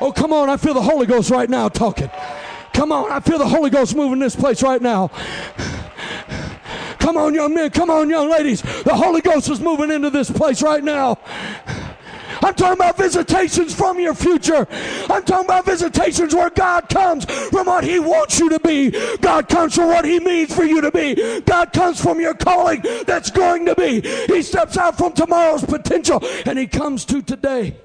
Oh, 0.03 0.11
come 0.11 0.33
on. 0.33 0.51
I 0.51 0.57
feel 0.57 0.75
the 0.75 0.83
Holy 0.83 1.07
Ghost 1.07 1.31
right 1.31 1.49
now 1.49 1.69
talking. 1.69 2.11
Come 2.73 2.91
on. 2.91 3.13
I 3.13 3.21
feel 3.21 3.39
the 3.39 3.47
Holy 3.47 3.71
Ghost 3.71 3.95
moving 3.95 4.19
this 4.19 4.35
place 4.35 4.61
right 4.61 4.83
now. 4.83 5.13
Come 6.99 7.17
on, 7.17 7.35
young 7.35 7.55
men. 7.55 7.71
Come 7.71 7.89
on, 7.89 8.11
young 8.11 8.29
ladies. 8.29 8.63
The 8.83 8.97
Holy 8.97 9.21
Ghost 9.21 9.49
is 9.49 9.61
moving 9.61 9.93
into 9.93 10.11
this 10.11 10.29
place 10.29 10.61
right 10.61 10.83
now. 10.83 11.21
I'm 12.43 12.55
talking 12.55 12.73
about 12.73 12.97
visitations 12.97 13.73
from 13.73 14.01
your 14.01 14.15
future. 14.15 14.67
I'm 15.09 15.23
talking 15.23 15.45
about 15.45 15.67
visitations 15.67 16.35
where 16.35 16.51
God 16.51 16.89
comes 16.89 17.25
from 17.25 17.67
what 17.67 17.85
He 17.85 18.01
wants 18.01 18.41
you 18.41 18.49
to 18.49 18.59
be. 18.59 18.91
God 19.19 19.49
comes 19.49 19.77
from 19.77 19.87
what 19.87 20.05
He 20.05 20.19
means 20.19 20.53
for 20.53 20.65
you 20.65 20.81
to 20.81 20.91
be. 20.91 21.41
God 21.43 21.73
comes 21.73 22.03
from 22.03 22.21
your 22.21 22.35
calling 22.35 22.83
that's 23.07 23.31
going 23.31 23.67
to 23.67 23.77
be. 23.77 24.01
He 24.01 24.43
steps 24.43 24.77
out 24.77 24.99
from 24.99 25.13
tomorrow's 25.13 25.65
potential 25.65 26.21
and 26.45 26.59
He 26.59 26.67
comes 26.67 27.05
to 27.05 27.23
today. 27.23 27.77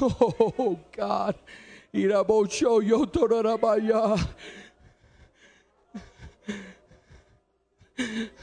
Oh 0.00 0.78
God. 0.96 1.34
Shoyo 2.48 3.06
torarabaya. 3.06 4.18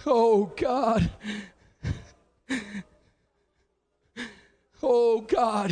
Oh 0.05 0.51
God. 0.55 1.09
Oh 4.83 5.21
God. 5.21 5.71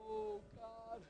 Oh 0.00 0.40
God. 0.56 1.02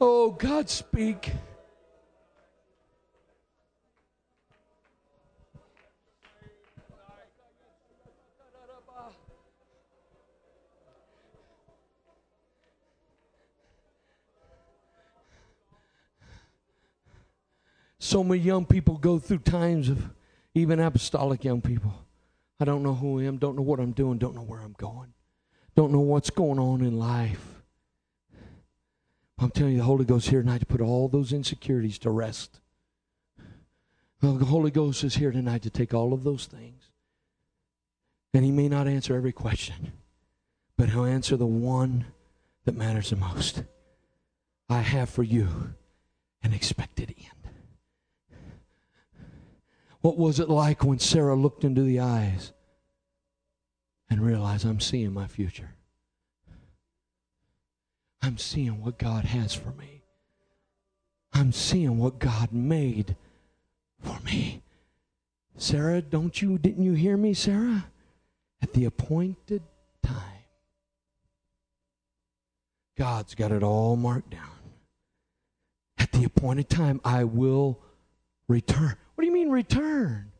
Oh 0.00 0.30
God, 0.32 0.68
speak. 0.68 1.32
So 18.14 18.22
many 18.22 18.40
young 18.42 18.64
people 18.64 18.96
go 18.96 19.18
through 19.18 19.40
times 19.40 19.88
of 19.88 20.08
even 20.54 20.78
apostolic 20.78 21.42
young 21.42 21.60
people. 21.60 21.92
I 22.60 22.64
don't 22.64 22.84
know 22.84 22.94
who 22.94 23.18
I 23.18 23.24
am, 23.24 23.38
don't 23.38 23.56
know 23.56 23.62
what 23.62 23.80
I'm 23.80 23.90
doing, 23.90 24.18
don't 24.18 24.36
know 24.36 24.44
where 24.44 24.60
I'm 24.60 24.76
going, 24.78 25.12
don't 25.74 25.90
know 25.90 25.98
what's 25.98 26.30
going 26.30 26.60
on 26.60 26.82
in 26.82 26.96
life. 26.96 27.44
I'm 29.36 29.50
telling 29.50 29.72
you, 29.72 29.78
the 29.78 29.84
Holy 29.84 30.04
Ghost 30.04 30.26
is 30.26 30.30
here 30.30 30.42
tonight 30.42 30.60
to 30.60 30.66
put 30.66 30.80
all 30.80 31.08
those 31.08 31.32
insecurities 31.32 31.98
to 31.98 32.10
rest. 32.10 32.60
Well, 34.22 34.34
the 34.34 34.44
Holy 34.44 34.70
Ghost 34.70 35.02
is 35.02 35.16
here 35.16 35.32
tonight 35.32 35.62
to 35.62 35.70
take 35.70 35.92
all 35.92 36.12
of 36.12 36.22
those 36.22 36.46
things. 36.46 36.84
And 38.32 38.44
He 38.44 38.52
may 38.52 38.68
not 38.68 38.86
answer 38.86 39.16
every 39.16 39.32
question, 39.32 39.90
but 40.78 40.90
He'll 40.90 41.04
answer 41.04 41.36
the 41.36 41.46
one 41.46 42.04
that 42.64 42.76
matters 42.76 43.10
the 43.10 43.16
most. 43.16 43.64
I 44.68 44.82
have 44.82 45.10
for 45.10 45.24
you 45.24 45.74
an 46.44 46.52
expected 46.52 47.12
end. 47.18 47.43
What 50.04 50.18
was 50.18 50.38
it 50.38 50.50
like 50.50 50.84
when 50.84 50.98
Sarah 50.98 51.34
looked 51.34 51.64
into 51.64 51.80
the 51.80 51.98
eyes 52.00 52.52
and 54.10 54.20
realized, 54.20 54.66
I'm 54.66 54.78
seeing 54.78 55.14
my 55.14 55.26
future? 55.26 55.70
I'm 58.20 58.36
seeing 58.36 58.84
what 58.84 58.98
God 58.98 59.24
has 59.24 59.54
for 59.54 59.70
me. 59.70 60.02
I'm 61.32 61.52
seeing 61.52 61.96
what 61.96 62.18
God 62.18 62.52
made 62.52 63.16
for 63.98 64.20
me. 64.26 64.60
Sarah, 65.56 66.02
don't 66.02 66.42
you, 66.42 66.58
didn't 66.58 66.84
you 66.84 66.92
hear 66.92 67.16
me, 67.16 67.32
Sarah? 67.32 67.86
At 68.60 68.74
the 68.74 68.84
appointed 68.84 69.62
time. 70.02 70.44
God's 72.98 73.34
got 73.34 73.52
it 73.52 73.62
all 73.62 73.96
marked 73.96 74.32
down. 74.32 74.50
At 75.96 76.12
the 76.12 76.24
appointed 76.24 76.68
time, 76.68 77.00
I 77.06 77.24
will 77.24 77.80
return. 78.48 78.96
Return? 79.54 80.32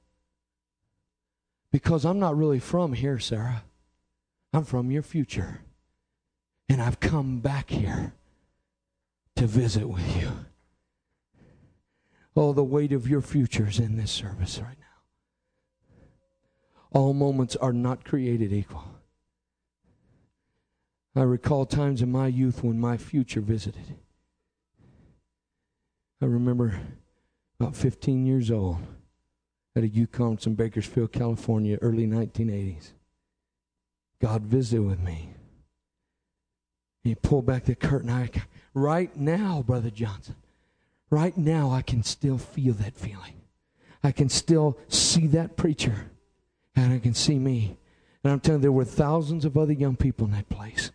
Because 1.71 2.05
I'm 2.05 2.19
not 2.19 2.37
really 2.37 2.59
from 2.59 2.93
here, 2.93 3.19
Sarah. 3.19 3.65
I'm 4.53 4.65
from 4.65 4.91
your 4.91 5.03
future. 5.03 5.63
And 6.69 6.83
I've 6.83 7.01
come 7.01 7.41
back 7.41 7.71
here 7.71 8.13
to 9.37 9.47
visit 9.47 9.89
with 9.89 10.17
you. 10.17 10.31
Oh, 12.37 12.53
the 12.53 12.65
weight 12.65 12.93
of 12.93 13.09
your 13.09 13.21
future 13.21 13.69
is 13.69 13.79
in 13.79 13.97
this 13.97 14.11
service 14.11 14.59
right 14.59 14.79
now. 14.79 14.85
All 16.93 17.15
moments 17.15 17.57
are 17.57 17.73
not 17.73 18.05
created 18.05 18.53
equal. 18.53 18.85
I 21.17 21.23
recall 21.23 21.65
times 21.65 22.03
in 22.03 22.11
my 22.11 22.27
youth 22.27 22.65
when 22.65 22.81
my 22.81 22.97
future 22.97 23.41
visited. 23.41 23.97
I 26.21 26.27
remember 26.27 26.81
about 27.61 27.77
15 27.77 28.27
years 28.27 28.51
old 28.51 28.79
at 29.77 29.83
a 29.83 29.89
youth 29.89 30.13
conference 30.13 30.47
in 30.47 30.55
Bakersfield, 30.55 31.13
California, 31.13 31.79
early 31.83 32.07
1980s. 32.07 32.93
God 34.21 34.43
visited 34.43 34.87
with 34.87 35.01
me. 35.01 35.31
He 37.03 37.15
pulled 37.15 37.47
back 37.47 37.65
the 37.65 37.75
curtain. 37.75 38.11
I, 38.11 38.31
right 38.73 39.15
now, 39.17 39.63
Brother 39.63 39.91
Johnson, 39.91 40.37
right 41.11 41.37
now, 41.37 41.71
I 41.71 41.83
can 41.83 42.03
still 42.03 42.39
feel 42.39 42.75
that 42.75 42.97
feeling. 42.97 43.43
I 44.03 44.13
can 44.13 44.29
still 44.29 44.79
see 44.89 45.27
that 45.29 45.57
preacher, 45.57 46.11
and 46.77 46.93
I 46.93 46.99
can 46.99 47.15
see 47.15 47.39
me. 47.39 47.77
And 48.23 48.33
I'm 48.33 48.41
telling 48.41 48.61
you, 48.61 48.63
there 48.63 48.73
were 48.73 48.85
thousands 48.85 49.45
of 49.45 49.57
other 49.57 49.73
young 49.73 49.97
people 49.97 50.27
in 50.27 50.33
that 50.33 50.49
place. 50.49 50.91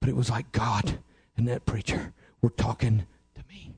But 0.00 0.08
it 0.08 0.16
was 0.16 0.30
like 0.30 0.52
God 0.52 0.98
and 1.36 1.48
that 1.48 1.66
preacher 1.66 2.12
were 2.40 2.50
talking 2.50 3.06
to 3.34 3.42
me. 3.48 3.74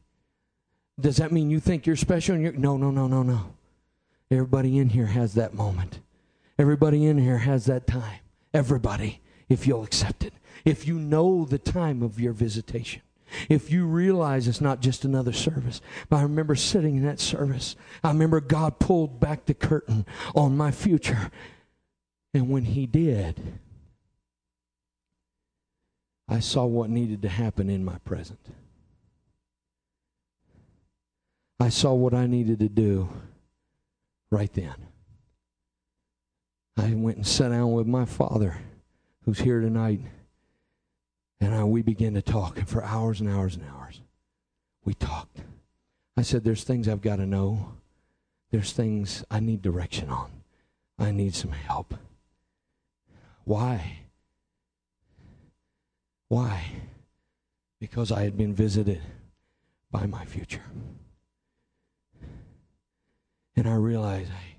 does 1.01 1.17
that 1.17 1.33
mean 1.33 1.51
you 1.51 1.61
think 1.61 1.87
you're 1.87 1.97
special? 1.97 2.37
You're, 2.37 2.53
no, 2.53 2.77
no, 2.77 2.91
no, 2.91 3.07
no, 3.07 3.23
no. 3.23 3.56
Everybody 4.31 4.79
in 4.79 4.91
here 4.91 5.07
has 5.07 5.35
that 5.35 5.55
moment. 5.55 6.01
Everybody 6.59 7.07
in 7.07 7.19
here 7.19 7.39
has 7.39 7.67
that 7.67 7.87
time. 7.87 8.21
Everybody, 8.53 9.21
if 9.49 9.67
you'll 9.67 9.85
accept 9.85 10.25
it. 10.25 10.33
If 10.65 10.87
you 10.87 10.99
know 10.99 11.45
the 11.45 11.59
time 11.59 12.03
of 12.03 12.19
your 12.19 12.33
visitation. 12.33 13.03
If 13.49 13.71
you 13.71 13.87
realize 13.87 14.49
it's 14.49 14.61
not 14.61 14.81
just 14.81 15.05
another 15.05 15.33
service. 15.33 15.81
But 16.09 16.17
I 16.17 16.23
remember 16.23 16.55
sitting 16.55 16.97
in 16.97 17.05
that 17.05 17.21
service. 17.21 17.77
I 18.03 18.09
remember 18.09 18.41
God 18.41 18.79
pulled 18.79 19.21
back 19.21 19.47
the 19.47 19.55
curtain 19.55 20.07
on 20.35 20.57
my 20.57 20.71
future. 20.71 21.31
And 22.35 22.49
when 22.51 22.65
He 22.65 22.87
did, 22.87 23.41
I 26.29 26.41
saw 26.41 26.65
what 26.65 26.91
needed 26.91 27.23
to 27.23 27.29
happen 27.29 27.71
in 27.71 27.85
my 27.85 27.99
present. 27.99 28.41
I 31.61 31.69
saw 31.69 31.95
what 31.95 32.15
I 32.15 32.27
needed 32.27 32.59
to 32.59 32.69
do 32.69 33.09
right 34.31 34.53
then. 34.53 34.75
I 36.77 36.95
went 36.95 37.17
and 37.17 37.27
sat 37.27 37.51
down 37.51 37.73
with 37.73 37.87
my 37.87 38.05
father, 38.05 38.59
who's 39.25 39.39
here 39.39 39.61
tonight, 39.61 40.01
and 41.41 41.55
I, 41.55 41.65
we 41.65 41.83
began 41.83 42.15
to 42.15 42.23
talk. 42.23 42.59
For 42.67 42.85
hours 42.85 43.21
and 43.21 43.31
hours 43.31 43.57
and 43.57 43.65
hours, 43.69 44.01
we 44.85 44.95
talked. 44.95 45.41
I 46.17 46.23
said, 46.23 46.45
There's 46.45 46.65
things 46.65 46.89
I've 46.89 47.03
got 47.03 47.17
to 47.17 47.27
know, 47.27 47.73
there's 48.51 48.73
things 48.73 49.25
I 49.31 49.41
need 49.41 49.63
direction 49.63 50.11
on, 50.11 50.31
I 50.99 51.13
need 51.13 51.35
some 51.35 51.53
help. 51.53 51.95
Why? 53.45 54.01
Why? 56.29 56.65
Because 57.81 58.11
I 58.11 58.23
had 58.23 58.37
been 58.37 58.55
visited 58.55 59.01
by 59.91 60.07
my 60.07 60.25
future. 60.25 60.65
And 63.57 63.69
I 63.69 63.75
realize 63.75 64.29
hey, 64.29 64.59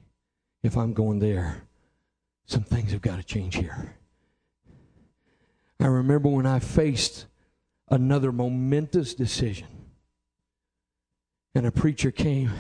if 0.64 0.76
I'm 0.76 0.94
going 0.94 1.20
there, 1.20 1.64
some 2.46 2.64
things 2.64 2.92
have 2.92 3.02
got 3.02 3.18
to 3.18 3.24
change 3.24 3.56
here. 3.56 3.96
I 5.80 5.88
remember 5.88 6.30
when 6.30 6.46
I 6.46 6.60
faced 6.60 7.28
another 7.90 8.32
momentous 8.32 9.14
decision. 9.14 9.68
And 11.54 11.66
a 11.66 11.72
preacher 11.72 12.12
came. 12.12 12.52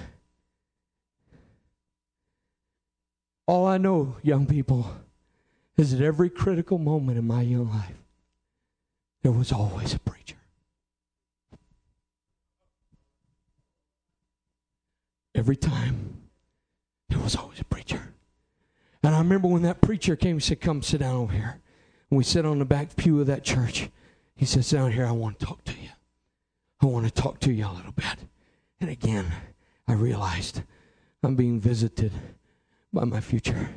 All 3.45 3.65
I 3.65 3.77
know, 3.77 4.17
young 4.23 4.45
people, 4.45 4.91
is 5.77 5.91
that 5.91 6.03
every 6.03 6.29
critical 6.29 6.77
moment 6.77 7.17
in 7.17 7.25
my 7.25 7.41
young 7.41 7.69
life, 7.69 7.95
there 9.21 9.31
was 9.31 9.51
always 9.51 9.93
a 9.93 9.99
preacher. 9.99 10.37
Every 15.35 15.55
time, 15.55 16.16
there 17.09 17.19
was 17.19 17.35
always 17.35 17.59
a 17.59 17.65
preacher. 17.65 18.13
And 19.03 19.15
I 19.15 19.19
remember 19.19 19.47
when 19.47 19.61
that 19.61 19.81
preacher 19.81 20.15
came 20.15 20.33
and 20.33 20.43
said, 20.43 20.61
Come 20.61 20.81
sit 20.81 20.99
down 20.99 21.15
over 21.15 21.33
here. 21.33 21.59
And 22.09 22.17
we 22.17 22.23
sat 22.23 22.45
on 22.45 22.59
the 22.59 22.65
back 22.65 22.95
pew 22.95 23.21
of 23.21 23.27
that 23.27 23.43
church. 23.43 23.89
He 24.35 24.45
said, 24.45 24.65
Sit 24.65 24.77
down 24.77 24.91
here, 24.91 25.05
I 25.05 25.11
want 25.11 25.39
to 25.39 25.45
talk 25.45 25.63
to 25.65 25.73
you. 25.73 25.89
I 26.81 26.85
want 26.85 27.05
to 27.05 27.11
talk 27.11 27.39
to 27.41 27.51
you 27.51 27.65
a 27.65 27.71
little 27.71 27.91
bit. 27.91 28.17
And 28.79 28.89
again, 28.89 29.25
I 29.87 29.93
realized 29.93 30.61
I'm 31.23 31.35
being 31.35 31.59
visited 31.59 32.11
by 32.93 33.05
my 33.05 33.19
future. 33.19 33.69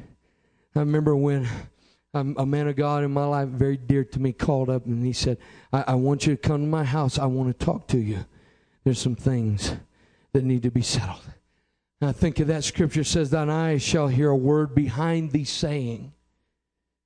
I 0.75 0.81
remember 0.81 1.17
when 1.17 1.49
um, 2.13 2.35
a 2.39 2.47
man 2.47 2.69
of 2.69 2.77
God 2.77 3.05
in 3.05 3.13
my 3.13 3.25
life, 3.25 3.49
very 3.49 3.77
dear 3.77 4.05
to 4.05 4.21
me, 4.21 4.33
called 4.33 4.69
up 4.69 4.87
and 4.87 5.05
he 5.05 5.13
said, 5.13 5.39
I, 5.73 5.85
I 5.89 5.95
want 5.95 6.27
you 6.27 6.37
to 6.37 6.41
come 6.41 6.61
to 6.63 6.67
my 6.67 6.85
house. 6.85 7.19
I 7.19 7.27
want 7.27 7.57
to 7.57 7.65
talk 7.65 7.87
to 7.89 7.99
you. 7.99 8.27
There's 8.85 9.01
some 9.01 9.15
things 9.15 9.75
that 10.33 10.45
need 10.45 10.63
to 10.63 10.71
be 10.71 10.83
settled. 10.83 11.23
And 12.01 12.09
I 12.09 12.13
think 12.13 12.41
of 12.41 12.47
that 12.47 12.65
scripture 12.65 13.05
says, 13.05 13.31
Thine 13.31 13.51
eyes 13.51 13.83
shall 13.83 14.09
hear 14.09 14.31
a 14.31 14.37
word 14.37 14.75
behind 14.75 15.33
thee 15.33 15.45
saying, 15.45 16.13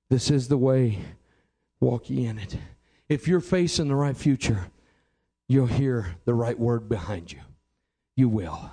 This 0.09 0.31
is 0.31 0.49
the 0.49 0.57
way, 0.57 1.01
walk 1.81 2.09
ye 2.09 2.27
in 2.27 2.39
it. 2.39 2.57
If 3.09 3.27
you're 3.27 3.41
facing 3.41 3.89
the 3.89 3.97
right 3.97 4.17
future, 4.17 4.69
you'll 5.49 5.67
hear 5.67 6.17
the 6.25 6.35
right 6.35 6.59
word 6.59 6.89
behind 6.89 7.33
you. 7.33 7.41
You 8.17 8.29
will. 8.29 8.71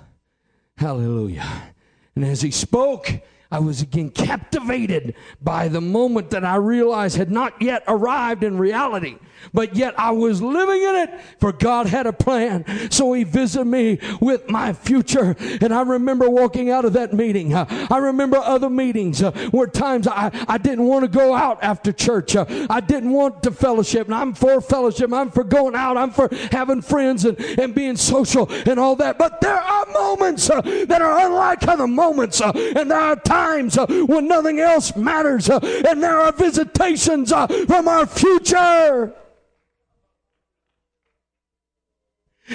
Hallelujah. 0.76 1.74
And 2.14 2.24
as 2.24 2.42
he 2.42 2.50
spoke, 2.50 3.10
I 3.52 3.58
was 3.58 3.82
again 3.82 4.08
captivated 4.08 5.14
by 5.42 5.68
the 5.68 5.82
moment 5.82 6.30
that 6.30 6.42
I 6.42 6.56
realized 6.56 7.18
had 7.18 7.30
not 7.30 7.60
yet 7.60 7.84
arrived 7.86 8.44
in 8.44 8.56
reality, 8.56 9.18
but 9.52 9.76
yet 9.76 9.92
I 9.98 10.12
was 10.12 10.40
living 10.40 10.80
in 10.80 10.94
it 10.96 11.20
for 11.38 11.52
God 11.52 11.86
had 11.86 12.06
a 12.06 12.14
plan. 12.14 12.64
So 12.90 13.12
he 13.12 13.24
visited 13.24 13.66
me 13.66 13.98
with 14.22 14.48
my 14.48 14.72
future. 14.72 15.36
And 15.60 15.74
I 15.74 15.82
remember 15.82 16.30
walking 16.30 16.70
out 16.70 16.86
of 16.86 16.94
that 16.94 17.12
meeting. 17.12 17.54
I 17.54 17.98
remember 17.98 18.38
other 18.38 18.70
meetings 18.70 19.22
uh, 19.22 19.32
where 19.50 19.66
times 19.66 20.08
I, 20.08 20.30
I 20.48 20.56
didn't 20.56 20.86
want 20.86 21.04
to 21.04 21.08
go 21.08 21.34
out 21.34 21.62
after 21.62 21.92
church. 21.92 22.34
Uh, 22.34 22.46
I 22.70 22.80
didn't 22.80 23.10
want 23.10 23.42
to 23.42 23.50
fellowship. 23.50 24.06
And 24.06 24.14
I'm 24.14 24.32
for 24.32 24.62
fellowship. 24.62 25.12
I'm 25.12 25.30
for 25.30 25.44
going 25.44 25.74
out. 25.74 25.98
I'm 25.98 26.10
for 26.10 26.30
having 26.50 26.80
friends 26.80 27.26
and, 27.26 27.38
and 27.38 27.74
being 27.74 27.96
social 27.96 28.50
and 28.50 28.80
all 28.80 28.96
that. 28.96 29.18
But 29.18 29.42
there 29.42 29.60
are 29.60 29.86
moments 29.92 30.48
uh, 30.48 30.62
that 30.62 31.02
are 31.02 31.26
unlike 31.26 31.68
other 31.68 31.86
moments. 31.86 32.40
And 32.40 32.90
there 32.90 32.98
are 32.98 33.16
times 33.16 33.41
times 33.42 33.78
uh, 33.78 33.86
when 34.06 34.28
nothing 34.28 34.60
else 34.60 34.94
matters, 34.96 35.50
uh, 35.50 35.58
and 35.88 36.02
there 36.02 36.18
are 36.18 36.32
visitations 36.32 37.32
uh, 37.32 37.46
from 37.66 37.88
our 37.88 38.06
future. 38.06 39.12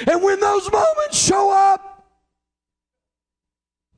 And 0.06 0.22
when 0.22 0.40
those 0.40 0.72
moments 0.72 1.18
show 1.18 1.52
up, 1.52 2.06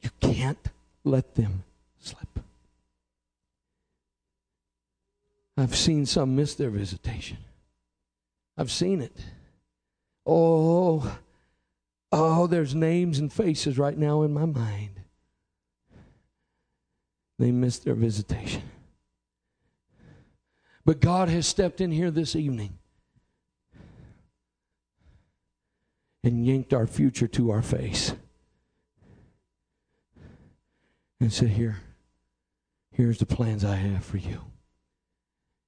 you 0.02 0.10
can't 0.19 0.69
let 1.04 1.36
them 1.36 1.63
slip. 1.99 2.39
I've 5.58 5.75
seen 5.75 6.06
some 6.06 6.36
miss 6.36 6.56
their 6.56 6.69
visitation. 6.69 7.38
I've 8.58 8.71
seen 8.71 9.02
it. 9.02 9.17
Oh, 10.25 11.17
oh, 12.12 12.47
there's 12.47 12.73
names 12.75 13.19
and 13.19 13.32
faces 13.32 13.78
right 13.78 13.97
now 13.97 14.21
in 14.21 14.34
my 14.34 14.45
mind 14.45 14.98
they 17.39 17.52
missed 17.52 17.86
their 17.86 17.95
visitation. 17.95 18.62
But 20.86 20.99
God 20.99 21.30
has 21.30 21.47
stepped 21.47 21.82
in 21.82 21.91
here 21.91 22.12
this 22.12 22.36
evening 22.36 22.78
and 26.23 26.45
yanked 26.45 26.73
our 26.73 26.86
future 26.86 27.28
to 27.28 27.52
our 27.52 27.62
face 27.62 28.13
and 31.21 31.32
said, 31.32 31.49
Here, 31.49 31.78
here's 32.91 33.19
the 33.19 33.25
plans 33.25 33.63
I 33.63 33.75
have 33.75 34.04
for 34.04 34.17
you. 34.17 34.41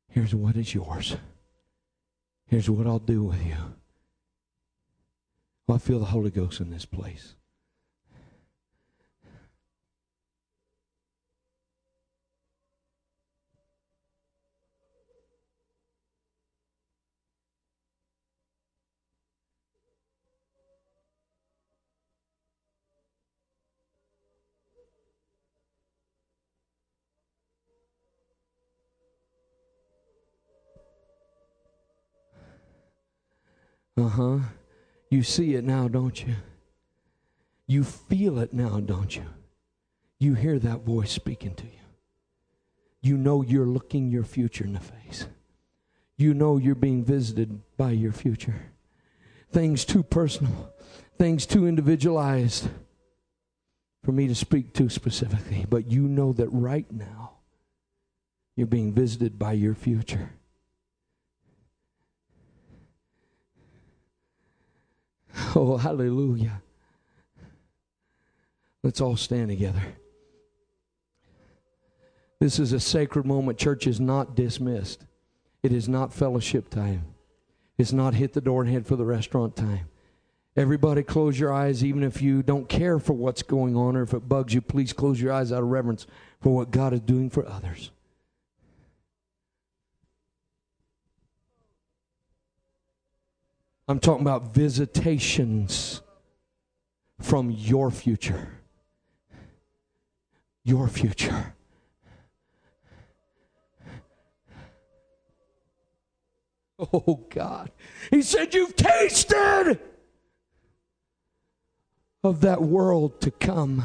Here's 0.09 0.35
what 0.35 0.57
is 0.57 0.73
yours. 0.73 1.15
Here's 2.47 2.69
what 2.69 2.85
I'll 2.85 2.99
do 2.99 3.23
with 3.23 3.45
you. 3.45 3.55
I 5.69 5.77
feel 5.77 5.99
the 5.99 6.05
Holy 6.05 6.31
Ghost 6.31 6.59
in 6.59 6.69
this 6.69 6.83
place. 6.83 7.35
Uh 34.01 34.09
huh. 34.09 34.39
You 35.11 35.21
see 35.21 35.53
it 35.53 35.63
now, 35.63 35.87
don't 35.87 36.25
you? 36.25 36.33
You 37.67 37.83
feel 37.83 38.39
it 38.39 38.51
now, 38.51 38.79
don't 38.79 39.15
you? 39.15 39.25
You 40.17 40.33
hear 40.33 40.57
that 40.57 40.81
voice 40.81 41.11
speaking 41.11 41.53
to 41.53 41.65
you. 41.65 41.69
You 43.01 43.17
know 43.17 43.43
you're 43.43 43.67
looking 43.67 44.09
your 44.09 44.23
future 44.23 44.63
in 44.63 44.73
the 44.73 44.79
face. 44.79 45.27
You 46.17 46.33
know 46.33 46.57
you're 46.57 46.73
being 46.73 47.05
visited 47.05 47.61
by 47.77 47.91
your 47.91 48.11
future. 48.11 48.71
Things 49.51 49.85
too 49.85 50.01
personal, 50.01 50.73
things 51.19 51.45
too 51.45 51.67
individualized 51.67 52.69
for 54.03 54.13
me 54.13 54.27
to 54.27 54.35
speak 54.35 54.73
to 54.73 54.89
specifically, 54.89 55.65
but 55.69 55.91
you 55.91 56.07
know 56.07 56.33
that 56.33 56.47
right 56.47 56.91
now 56.91 57.33
you're 58.55 58.65
being 58.65 58.93
visited 58.93 59.37
by 59.37 59.53
your 59.53 59.75
future. 59.75 60.31
Oh, 65.55 65.75
hallelujah. 65.75 66.61
Let's 68.83 69.01
all 69.01 69.17
stand 69.17 69.49
together. 69.49 69.81
This 72.39 72.57
is 72.57 72.71
a 72.71 72.79
sacred 72.79 73.25
moment. 73.25 73.59
Church 73.59 73.85
is 73.85 73.99
not 73.99 74.33
dismissed. 74.33 75.05
It 75.61 75.73
is 75.73 75.89
not 75.89 76.13
fellowship 76.13 76.69
time. 76.69 77.03
It's 77.77 77.91
not 77.91 78.13
hit 78.13 78.33
the 78.33 78.41
door 78.41 78.61
and 78.61 78.71
head 78.71 78.87
for 78.87 78.95
the 78.95 79.05
restaurant 79.05 79.55
time. 79.55 79.89
Everybody, 80.55 81.03
close 81.03 81.39
your 81.39 81.53
eyes, 81.53 81.83
even 81.83 82.03
if 82.03 82.21
you 82.21 82.43
don't 82.43 82.67
care 82.67 82.97
for 82.97 83.13
what's 83.13 83.43
going 83.43 83.75
on 83.75 83.95
or 83.95 84.03
if 84.03 84.13
it 84.13 84.29
bugs 84.29 84.53
you. 84.53 84.61
Please 84.61 84.93
close 84.93 85.21
your 85.21 85.33
eyes 85.33 85.51
out 85.51 85.63
of 85.63 85.69
reverence 85.69 86.07
for 86.39 86.55
what 86.55 86.71
God 86.71 86.93
is 86.93 87.01
doing 87.01 87.29
for 87.29 87.47
others. 87.47 87.91
I'm 93.91 93.99
talking 93.99 94.21
about 94.21 94.53
visitations 94.53 96.01
from 97.19 97.51
your 97.51 97.91
future. 97.91 98.47
Your 100.63 100.87
future. 100.87 101.53
Oh 106.93 107.25
God. 107.29 107.69
He 108.09 108.23
said, 108.23 108.55
You've 108.55 108.75
tasted 108.75 109.77
of 112.23 112.41
that 112.41 112.59
world 112.59 113.21
to 113.21 113.29
come. 113.29 113.83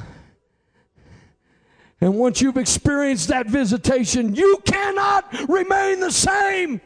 And 2.01 2.15
once 2.15 2.41
you've 2.41 2.57
experienced 2.57 3.29
that 3.29 3.49
visitation, 3.49 4.35
you 4.35 4.63
cannot 4.65 5.49
remain 5.49 6.01
the 6.01 6.13
same. 6.13 6.81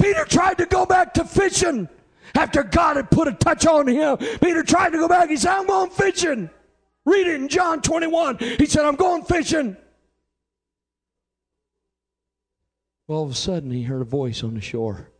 Peter 0.00 0.24
tried 0.24 0.58
to 0.58 0.66
go 0.66 0.86
back 0.86 1.14
to 1.14 1.24
fishing 1.24 1.88
after 2.34 2.62
God 2.62 2.96
had 2.96 3.10
put 3.10 3.28
a 3.28 3.32
touch 3.32 3.66
on 3.66 3.86
him. 3.86 4.16
Peter 4.16 4.62
tried 4.62 4.90
to 4.90 4.98
go 4.98 5.08
back. 5.08 5.28
He 5.28 5.36
said, 5.36 5.52
I'm 5.52 5.66
going 5.66 5.90
fishing. 5.90 6.50
Read 7.04 7.26
it 7.26 7.40
in 7.40 7.48
John 7.48 7.82
21. 7.82 8.38
He 8.38 8.66
said, 8.66 8.84
I'm 8.84 8.96
going 8.96 9.24
fishing. 9.24 9.76
All 13.08 13.24
of 13.24 13.30
a 13.30 13.34
sudden, 13.34 13.70
he 13.70 13.82
heard 13.82 14.02
a 14.02 14.04
voice 14.04 14.44
on 14.44 14.54
the 14.54 14.60
shore. 14.60 15.10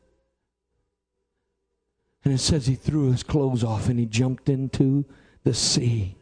And 2.25 2.35
it 2.35 2.39
says 2.39 2.67
he 2.67 2.75
threw 2.75 3.11
his 3.11 3.23
clothes 3.23 3.65
off 3.65 3.89
and 3.89 3.99
he 3.99 4.07
jumped 4.07 4.49
into 4.49 5.05
the 5.43 5.55
sea. 5.55 6.17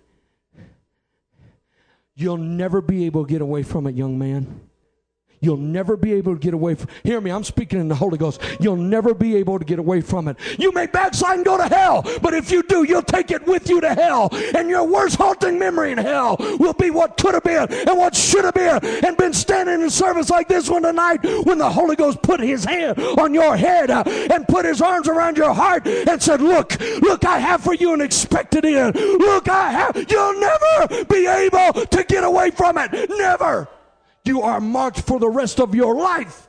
You'll 2.14 2.36
never 2.36 2.80
be 2.80 3.04
able 3.06 3.24
to 3.24 3.30
get 3.30 3.42
away 3.42 3.62
from 3.62 3.86
it, 3.86 3.94
young 3.94 4.18
man. 4.18 4.67
You'll 5.40 5.56
never 5.56 5.96
be 5.96 6.12
able 6.14 6.34
to 6.34 6.40
get 6.40 6.54
away 6.54 6.74
from 6.74 6.88
Hear 7.04 7.20
me, 7.20 7.30
I'm 7.30 7.44
speaking 7.44 7.80
in 7.80 7.88
the 7.88 7.94
Holy 7.94 8.18
Ghost. 8.18 8.40
You'll 8.60 8.76
never 8.76 9.14
be 9.14 9.36
able 9.36 9.58
to 9.58 9.64
get 9.64 9.78
away 9.78 10.00
from 10.00 10.28
it. 10.28 10.36
You 10.58 10.72
may 10.72 10.86
backslide 10.86 11.36
and 11.36 11.44
go 11.44 11.56
to 11.56 11.66
hell, 11.66 12.02
but 12.22 12.34
if 12.34 12.50
you 12.50 12.62
do, 12.62 12.84
you'll 12.84 13.02
take 13.02 13.30
it 13.30 13.46
with 13.46 13.68
you 13.68 13.80
to 13.80 13.94
hell. 13.94 14.28
And 14.54 14.68
your 14.68 14.84
worst 14.84 15.16
haunting 15.16 15.58
memory 15.58 15.92
in 15.92 15.98
hell 15.98 16.36
will 16.58 16.72
be 16.72 16.90
what 16.90 17.16
could 17.16 17.34
have 17.34 17.44
been 17.44 17.72
and 17.72 17.98
what 17.98 18.14
should 18.14 18.44
have 18.44 18.54
been 18.54 18.84
and 19.04 19.16
been 19.16 19.32
standing 19.32 19.80
in 19.80 19.90
service 19.90 20.30
like 20.30 20.48
this 20.48 20.68
one 20.68 20.82
tonight 20.82 21.22
when 21.44 21.58
the 21.58 21.70
Holy 21.70 21.96
Ghost 21.96 22.22
put 22.22 22.40
his 22.40 22.64
hand 22.64 22.98
on 22.98 23.34
your 23.34 23.56
head 23.56 23.90
uh, 23.90 24.02
and 24.06 24.46
put 24.48 24.64
his 24.64 24.80
arms 24.80 25.08
around 25.08 25.36
your 25.36 25.54
heart 25.54 25.86
and 25.86 26.22
said, 26.22 26.40
Look, 26.40 26.78
look, 27.00 27.24
I 27.24 27.38
have 27.38 27.62
for 27.62 27.74
you 27.74 27.94
an 27.94 28.00
expected 28.00 28.64
end. 28.64 28.94
Look, 28.96 29.48
I 29.48 29.70
have. 29.70 30.10
You'll 30.10 30.40
never 30.40 31.04
be 31.04 31.26
able 31.26 31.86
to 31.86 32.04
get 32.04 32.24
away 32.24 32.50
from 32.50 32.78
it. 32.78 33.10
Never 33.10 33.68
you 34.28 34.42
are 34.42 34.60
marked 34.60 35.00
for 35.00 35.18
the 35.18 35.28
rest 35.28 35.60
of 35.60 35.74
your 35.74 35.96
life. 35.96 36.48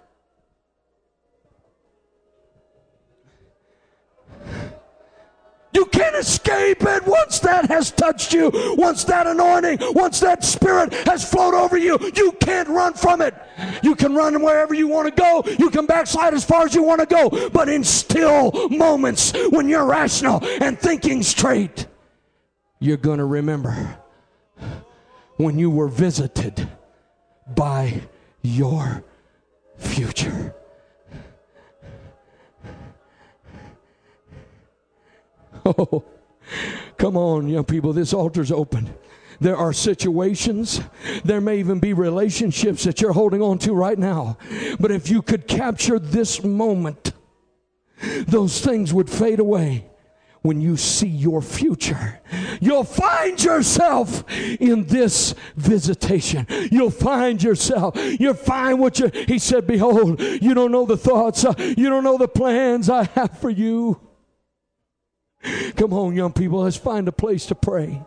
You 5.72 5.86
can't 5.86 6.16
escape 6.16 6.82
it 6.82 7.06
once 7.06 7.40
that 7.40 7.68
has 7.68 7.92
touched 7.92 8.34
you, 8.34 8.52
once 8.78 9.04
that 9.06 9.28
anointing, 9.28 9.78
once 9.94 10.20
that 10.20 10.44
spirit 10.44 10.94
has 11.08 11.30
flowed 11.30 11.54
over 11.54 11.78
you. 11.78 11.98
You 12.16 12.32
can't 12.34 12.68
run 12.68 12.94
from 12.94 13.22
it. 13.22 13.36
You 13.84 13.96
can 13.96 14.16
run 14.16 14.42
wherever 14.42 14.74
you 14.74 14.88
want 14.88 15.16
to 15.16 15.22
go. 15.22 15.44
You 15.60 15.70
can 15.70 15.86
backslide 15.86 16.34
as 16.34 16.44
far 16.44 16.64
as 16.66 16.74
you 16.74 16.84
want 16.84 17.02
to 17.02 17.06
go. 17.06 17.50
But 17.50 17.70
in 17.70 17.84
still 17.84 18.70
moments 18.70 19.32
when 19.52 19.70
you're 19.70 19.86
rational 19.86 20.44
and 20.62 20.78
thinking 20.78 21.24
straight, 21.24 21.86
you're 22.80 22.98
going 22.98 23.20
to 23.20 23.26
remember 23.26 23.98
when 25.38 25.60
you 25.60 25.70
were 25.70 25.88
visited 25.88 26.69
by 27.56 28.02
your 28.42 29.04
future. 29.78 30.56
Oh, 35.66 36.04
come 36.98 37.16
on, 37.16 37.48
young 37.48 37.66
people. 37.66 37.94
This 37.94 38.14
altar's 38.14 38.52
open. 38.52 38.92
There 39.40 39.56
are 39.56 39.72
situations, 39.72 40.82
there 41.24 41.42
may 41.42 41.60
even 41.60 41.80
be 41.80 41.94
relationships 41.94 42.86
that 42.86 43.02
you're 43.02 43.14
holding 43.14 43.42
on 43.42 43.60
to 43.60 43.74
right 43.74 44.00
now. 44.00 44.38
But 44.80 44.90
if 44.90 45.10
you 45.10 45.22
could 45.22 45.48
capture 45.48 46.00
this 46.00 46.44
moment, 46.44 47.12
those 48.26 48.62
things 48.62 48.94
would 48.94 49.10
fade 49.10 49.40
away 49.40 49.89
when 50.42 50.62
you 50.62 50.78
see 50.78 51.08
your 51.08 51.42
future. 51.42 52.20
You'll 52.62 52.84
find 52.84 53.42
yourself 53.44 54.24
in 54.32 54.86
this 54.86 55.36
visitation. 55.56 56.48
You'll 56.72 56.92
find 56.92 57.42
yourself. 57.42 57.96
You'll 57.98 58.34
find 58.34 58.80
what 58.80 59.00
you, 59.00 59.10
he 59.14 59.40
said, 59.40 59.68
behold, 59.68 60.22
you 60.22 60.54
don't 60.54 60.72
know 60.72 60.86
the 60.86 60.98
thoughts, 60.98 61.44
uh, 61.44 61.54
you 61.58 61.90
don't 61.90 62.04
know 62.04 62.18
the 62.18 62.28
plans 62.28 62.90
I 62.90 63.04
have 63.16 63.38
for 63.40 63.50
you. 63.50 64.00
Come 65.76 65.94
on, 65.94 66.16
young 66.16 66.34
people, 66.34 66.62
let's 66.62 66.78
find 66.78 67.08
a 67.08 67.14
place 67.14 67.46
to 67.48 67.56
pray. 67.56 68.02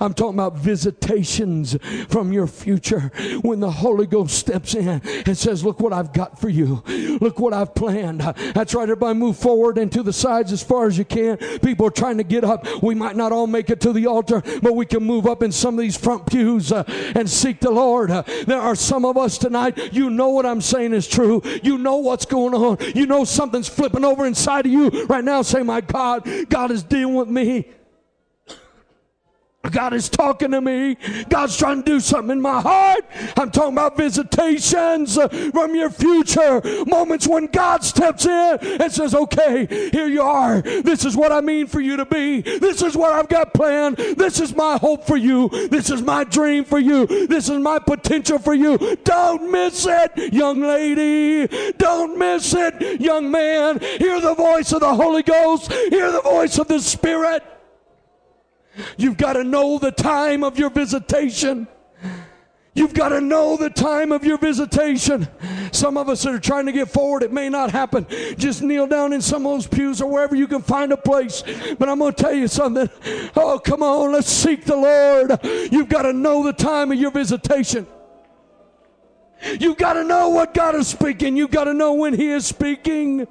I'm 0.00 0.14
talking 0.14 0.34
about 0.34 0.56
visitations 0.56 1.76
from 2.08 2.32
your 2.32 2.46
future 2.46 3.10
when 3.42 3.60
the 3.60 3.70
Holy 3.70 4.06
Ghost 4.06 4.38
steps 4.38 4.74
in 4.74 5.00
and 5.04 5.36
says, 5.36 5.64
Look 5.64 5.80
what 5.80 5.92
I've 5.92 6.12
got 6.12 6.40
for 6.40 6.48
you. 6.48 6.82
Look 7.20 7.38
what 7.38 7.52
I've 7.52 7.74
planned. 7.74 8.20
That's 8.20 8.74
right, 8.74 8.82
everybody 8.82 9.18
move 9.18 9.36
forward 9.36 9.78
and 9.78 9.90
to 9.92 10.02
the 10.02 10.12
sides 10.12 10.52
as 10.52 10.62
far 10.62 10.86
as 10.86 10.98
you 10.98 11.04
can. 11.04 11.36
People 11.60 11.86
are 11.86 11.90
trying 11.90 12.18
to 12.18 12.24
get 12.24 12.44
up. 12.44 12.66
We 12.82 12.94
might 12.94 13.16
not 13.16 13.32
all 13.32 13.46
make 13.46 13.70
it 13.70 13.80
to 13.82 13.92
the 13.92 14.06
altar, 14.06 14.42
but 14.62 14.74
we 14.74 14.86
can 14.86 15.04
move 15.04 15.26
up 15.26 15.42
in 15.42 15.52
some 15.52 15.74
of 15.74 15.80
these 15.80 15.96
front 15.96 16.26
pews 16.26 16.72
uh, 16.72 16.84
and 17.14 17.28
seek 17.28 17.60
the 17.60 17.70
Lord. 17.70 18.10
Uh, 18.10 18.22
there 18.46 18.60
are 18.60 18.74
some 18.74 19.04
of 19.04 19.16
us 19.16 19.38
tonight, 19.38 19.92
you 19.92 20.10
know 20.10 20.30
what 20.30 20.46
I'm 20.46 20.60
saying 20.60 20.92
is 20.92 21.06
true. 21.06 21.42
You 21.62 21.78
know 21.78 21.96
what's 21.96 22.26
going 22.26 22.54
on. 22.54 22.78
You 22.94 23.06
know 23.06 23.24
something's 23.24 23.68
flipping 23.68 24.04
over 24.04 24.26
inside 24.26 24.66
of 24.66 24.72
you 24.72 24.88
right 25.06 25.24
now. 25.24 25.42
Say, 25.42 25.62
My 25.62 25.80
God, 25.80 26.28
God 26.48 26.70
is 26.70 26.82
dealing 26.82 27.14
with 27.14 27.28
me. 27.28 27.68
God 29.70 29.92
is 29.94 30.08
talking 30.08 30.50
to 30.52 30.60
me. 30.60 30.96
God's 31.28 31.56
trying 31.56 31.82
to 31.82 31.90
do 31.90 32.00
something 32.00 32.30
in 32.30 32.40
my 32.40 32.60
heart. 32.60 33.04
I'm 33.36 33.50
talking 33.50 33.72
about 33.72 33.96
visitations 33.96 35.16
from 35.16 35.74
your 35.74 35.90
future. 35.90 36.62
Moments 36.86 37.26
when 37.26 37.46
God 37.46 37.84
steps 37.84 38.26
in 38.26 38.58
and 38.62 38.92
says, 38.92 39.14
okay, 39.14 39.66
here 39.92 40.08
you 40.08 40.22
are. 40.22 40.62
This 40.62 41.04
is 41.04 41.16
what 41.16 41.32
I 41.32 41.40
mean 41.40 41.66
for 41.66 41.80
you 41.80 41.96
to 41.96 42.04
be. 42.04 42.40
This 42.40 42.82
is 42.82 42.96
what 42.96 43.12
I've 43.12 43.28
got 43.28 43.54
planned. 43.54 43.96
This 43.96 44.40
is 44.40 44.54
my 44.54 44.78
hope 44.78 45.06
for 45.06 45.16
you. 45.16 45.48
This 45.68 45.90
is 45.90 46.02
my 46.02 46.24
dream 46.24 46.64
for 46.64 46.78
you. 46.78 47.06
This 47.26 47.48
is 47.48 47.58
my 47.58 47.78
potential 47.78 48.38
for 48.38 48.54
you. 48.54 48.96
Don't 49.04 49.50
miss 49.50 49.86
it, 49.88 50.32
young 50.32 50.60
lady. 50.60 51.46
Don't 51.78 52.18
miss 52.18 52.54
it, 52.54 53.00
young 53.00 53.30
man. 53.30 53.78
Hear 53.80 54.20
the 54.20 54.34
voice 54.34 54.72
of 54.72 54.80
the 54.80 54.94
Holy 54.94 55.22
Ghost. 55.22 55.72
Hear 55.72 56.12
the 56.12 56.22
voice 56.22 56.58
of 56.58 56.68
the 56.68 56.80
Spirit. 56.80 57.42
You've 58.96 59.16
got 59.16 59.34
to 59.34 59.44
know 59.44 59.78
the 59.78 59.92
time 59.92 60.44
of 60.44 60.58
your 60.58 60.70
visitation. 60.70 61.68
You've 62.74 62.94
got 62.94 63.08
to 63.08 63.20
know 63.20 63.56
the 63.56 63.70
time 63.70 64.12
of 64.12 64.24
your 64.24 64.38
visitation. 64.38 65.26
Some 65.72 65.96
of 65.96 66.08
us 66.08 66.22
that 66.22 66.32
are 66.32 66.38
trying 66.38 66.66
to 66.66 66.72
get 66.72 66.88
forward, 66.88 67.24
it 67.24 67.32
may 67.32 67.48
not 67.48 67.72
happen. 67.72 68.06
Just 68.36 68.62
kneel 68.62 68.86
down 68.86 69.12
in 69.12 69.20
some 69.20 69.44
of 69.44 69.52
those 69.52 69.66
pews 69.66 70.00
or 70.00 70.08
wherever 70.08 70.36
you 70.36 70.46
can 70.46 70.62
find 70.62 70.92
a 70.92 70.96
place. 70.96 71.42
But 71.76 71.88
I'm 71.88 71.98
going 71.98 72.14
to 72.14 72.22
tell 72.22 72.32
you 72.32 72.46
something. 72.46 72.88
Oh, 73.34 73.58
come 73.58 73.82
on, 73.82 74.12
let's 74.12 74.30
seek 74.30 74.64
the 74.64 74.76
Lord. 74.76 75.40
You've 75.72 75.88
got 75.88 76.02
to 76.02 76.12
know 76.12 76.44
the 76.44 76.52
time 76.52 76.92
of 76.92 76.98
your 76.98 77.10
visitation. 77.10 77.84
You've 79.58 79.76
got 79.76 79.94
to 79.94 80.04
know 80.04 80.28
what 80.28 80.54
God 80.54 80.76
is 80.76 80.86
speaking. 80.86 81.36
You've 81.36 81.50
got 81.50 81.64
to 81.64 81.74
know 81.74 81.94
when 81.94 82.14
He 82.14 82.28
is 82.28 82.46
speaking. 82.46 83.26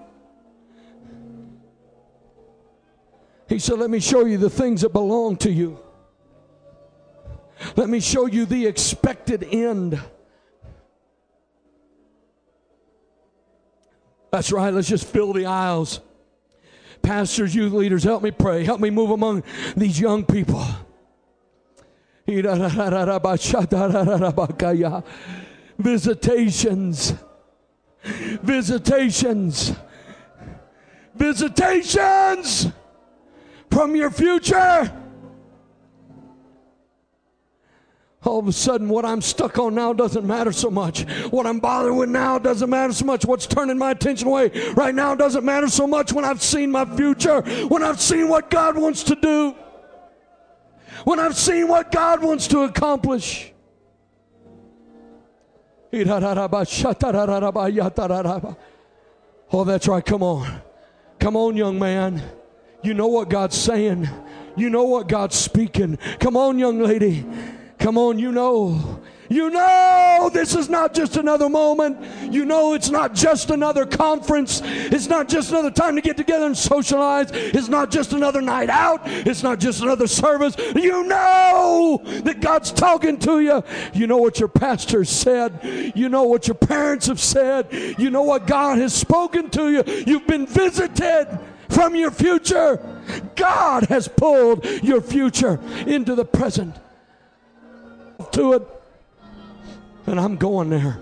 He 3.48 3.60
said, 3.60 3.80
Let 3.80 3.90
me 3.90 4.00
show 4.00 4.26
you 4.26 4.38
the 4.38 4.50
things 4.50 4.82
that 4.82 4.94
belong 4.94 5.38
to 5.38 5.52
you. 5.52 5.80
Let 7.76 7.90
me 7.90 8.00
show 8.00 8.26
you 8.28 8.46
the 8.46 8.68
expected 8.68 9.44
end. 9.44 10.00
That's 14.32 14.52
right, 14.52 14.74
let's 14.74 14.90
just 14.90 15.08
fill 15.08 15.34
the 15.34 15.46
aisles. 15.46 16.02
Pastors, 17.02 17.56
youth 17.56 17.74
leaders, 17.74 18.04
help 18.04 18.22
me 18.22 18.32
pray. 18.32 18.64
Help 18.64 18.82
me 18.82 18.90
move 18.90 19.12
among 19.12 19.44
these 19.76 20.00
young 20.00 20.26
people. 20.26 20.64
Visitations. 25.78 27.14
Visitations. 28.04 29.74
Visitations 31.16 32.68
from 33.70 33.96
your 33.96 34.12
future. 34.12 34.92
All 38.24 38.40
of 38.40 38.48
a 38.48 38.52
sudden, 38.52 38.90
what 38.90 39.06
I'm 39.06 39.22
stuck 39.22 39.58
on 39.58 39.76
now 39.76 39.94
doesn't 39.94 40.26
matter 40.28 40.52
so 40.52 40.70
much. 40.70 41.04
What 41.30 41.48
I'm 41.48 41.60
bothered 41.60 41.96
with 41.96 42.10
now 42.10 42.38
doesn't 42.38 42.70
matter 42.70 42.92
so 42.92 43.06
much. 43.06 43.26
What's 43.26 43.48
turning 43.48 43.78
my 43.78 43.92
attention 43.92 44.28
away 44.28 44.50
right 44.74 44.94
now 44.94 45.16
doesn't 45.16 45.46
matter 45.46 45.70
so 45.70 45.88
much 45.88 46.12
when 46.12 46.26
I've 46.26 46.42
seen 46.42 46.70
my 46.70 46.84
future, 46.84 47.42
when 47.68 47.84
I've 47.84 48.02
seen 48.02 48.28
what 48.28 48.50
God 48.50 48.78
wants 48.78 49.04
to 49.04 49.16
do, 49.16 49.56
when 51.06 51.20
I've 51.20 51.38
seen 51.38 51.68
what 51.68 51.92
God 51.92 52.22
wants 52.22 52.48
to 52.50 52.62
accomplish. 52.62 53.54
Oh, 59.54 59.64
that's 59.64 59.88
right. 59.88 60.06
Come 60.06 60.24
on. 60.24 60.62
Come 61.20 61.38
on, 61.38 61.56
young 61.56 61.80
man. 61.80 62.22
You 62.84 62.94
know 62.94 63.08
what 63.08 63.30
God's 63.30 63.58
saying. 63.58 64.08
You 64.56 64.70
know 64.70 64.84
what 64.84 65.08
God's 65.08 65.36
speaking. 65.36 65.98
Come 66.20 66.38
on, 66.38 66.58
young 66.58 66.80
lady. 66.80 67.26
Come 67.80 67.98
on, 67.98 68.18
you 68.18 68.32
know. 68.32 69.02
You 69.30 69.50
know 69.50 70.30
this 70.34 70.56
is 70.56 70.70
not 70.70 70.94
just 70.94 71.18
another 71.18 71.50
moment. 71.50 71.98
You 72.34 72.46
know 72.46 72.74
it's 72.74 72.90
not 72.90 73.14
just 73.14 73.50
another 73.50 73.86
conference. 73.86 74.62
It's 74.64 75.08
not 75.08 75.28
just 75.28 75.52
another 75.52 75.72
time 75.72 75.96
to 75.96 76.02
get 76.02 76.16
together 76.16 76.46
and 76.46 76.58
socialize. 76.58 77.30
It's 77.32 77.68
not 77.68 77.92
just 77.92 78.14
another 78.14 78.42
night 78.42 78.70
out. 78.70 79.02
It's 79.04 79.44
not 79.44 79.60
just 79.60 79.82
another 79.82 80.08
service. 80.08 80.56
You 80.76 81.04
know 81.04 82.02
that 82.24 82.40
God's 82.40 82.72
talking 82.72 83.20
to 83.20 83.42
you. 83.42 83.64
You 83.94 84.08
know 84.08 84.18
what 84.18 84.40
your 84.40 84.50
pastor 84.50 85.04
said. 85.04 85.94
You 85.94 86.08
know 86.08 86.24
what 86.24 86.48
your 86.48 86.56
parents 86.56 87.08
have 87.08 87.20
said. 87.20 87.68
You 87.98 88.10
know 88.10 88.24
what 88.24 88.48
God 88.48 88.78
has 88.78 88.94
spoken 88.94 89.50
to 89.52 89.72
you. 89.72 89.84
You've 90.08 90.28
been 90.28 90.48
visited 90.48 91.38
from 91.78 91.96
your 91.96 92.10
future. 92.10 92.80
God 93.36 93.84
has 93.84 94.08
pulled 94.08 94.66
your 94.82 95.00
future 95.00 95.60
into 95.86 96.16
the 96.16 96.26
present. 96.26 96.76
To 98.32 98.54
it. 98.54 98.64
And 100.08 100.20
I'm 100.20 100.38
going 100.38 100.72
there. 100.72 101.00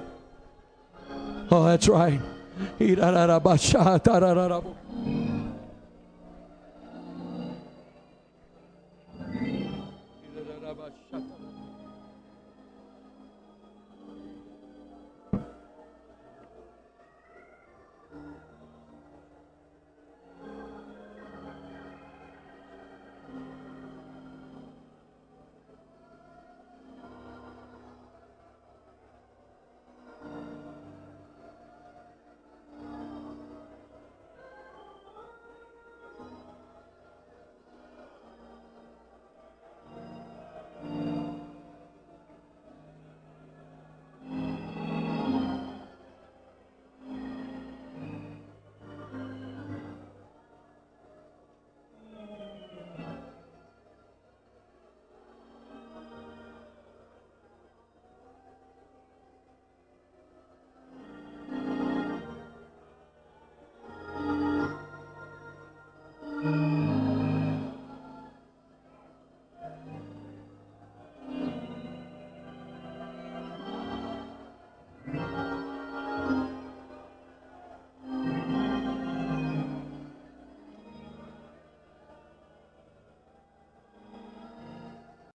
Oh, 1.49 1.63
that's 1.63 1.87
right. 1.87 2.19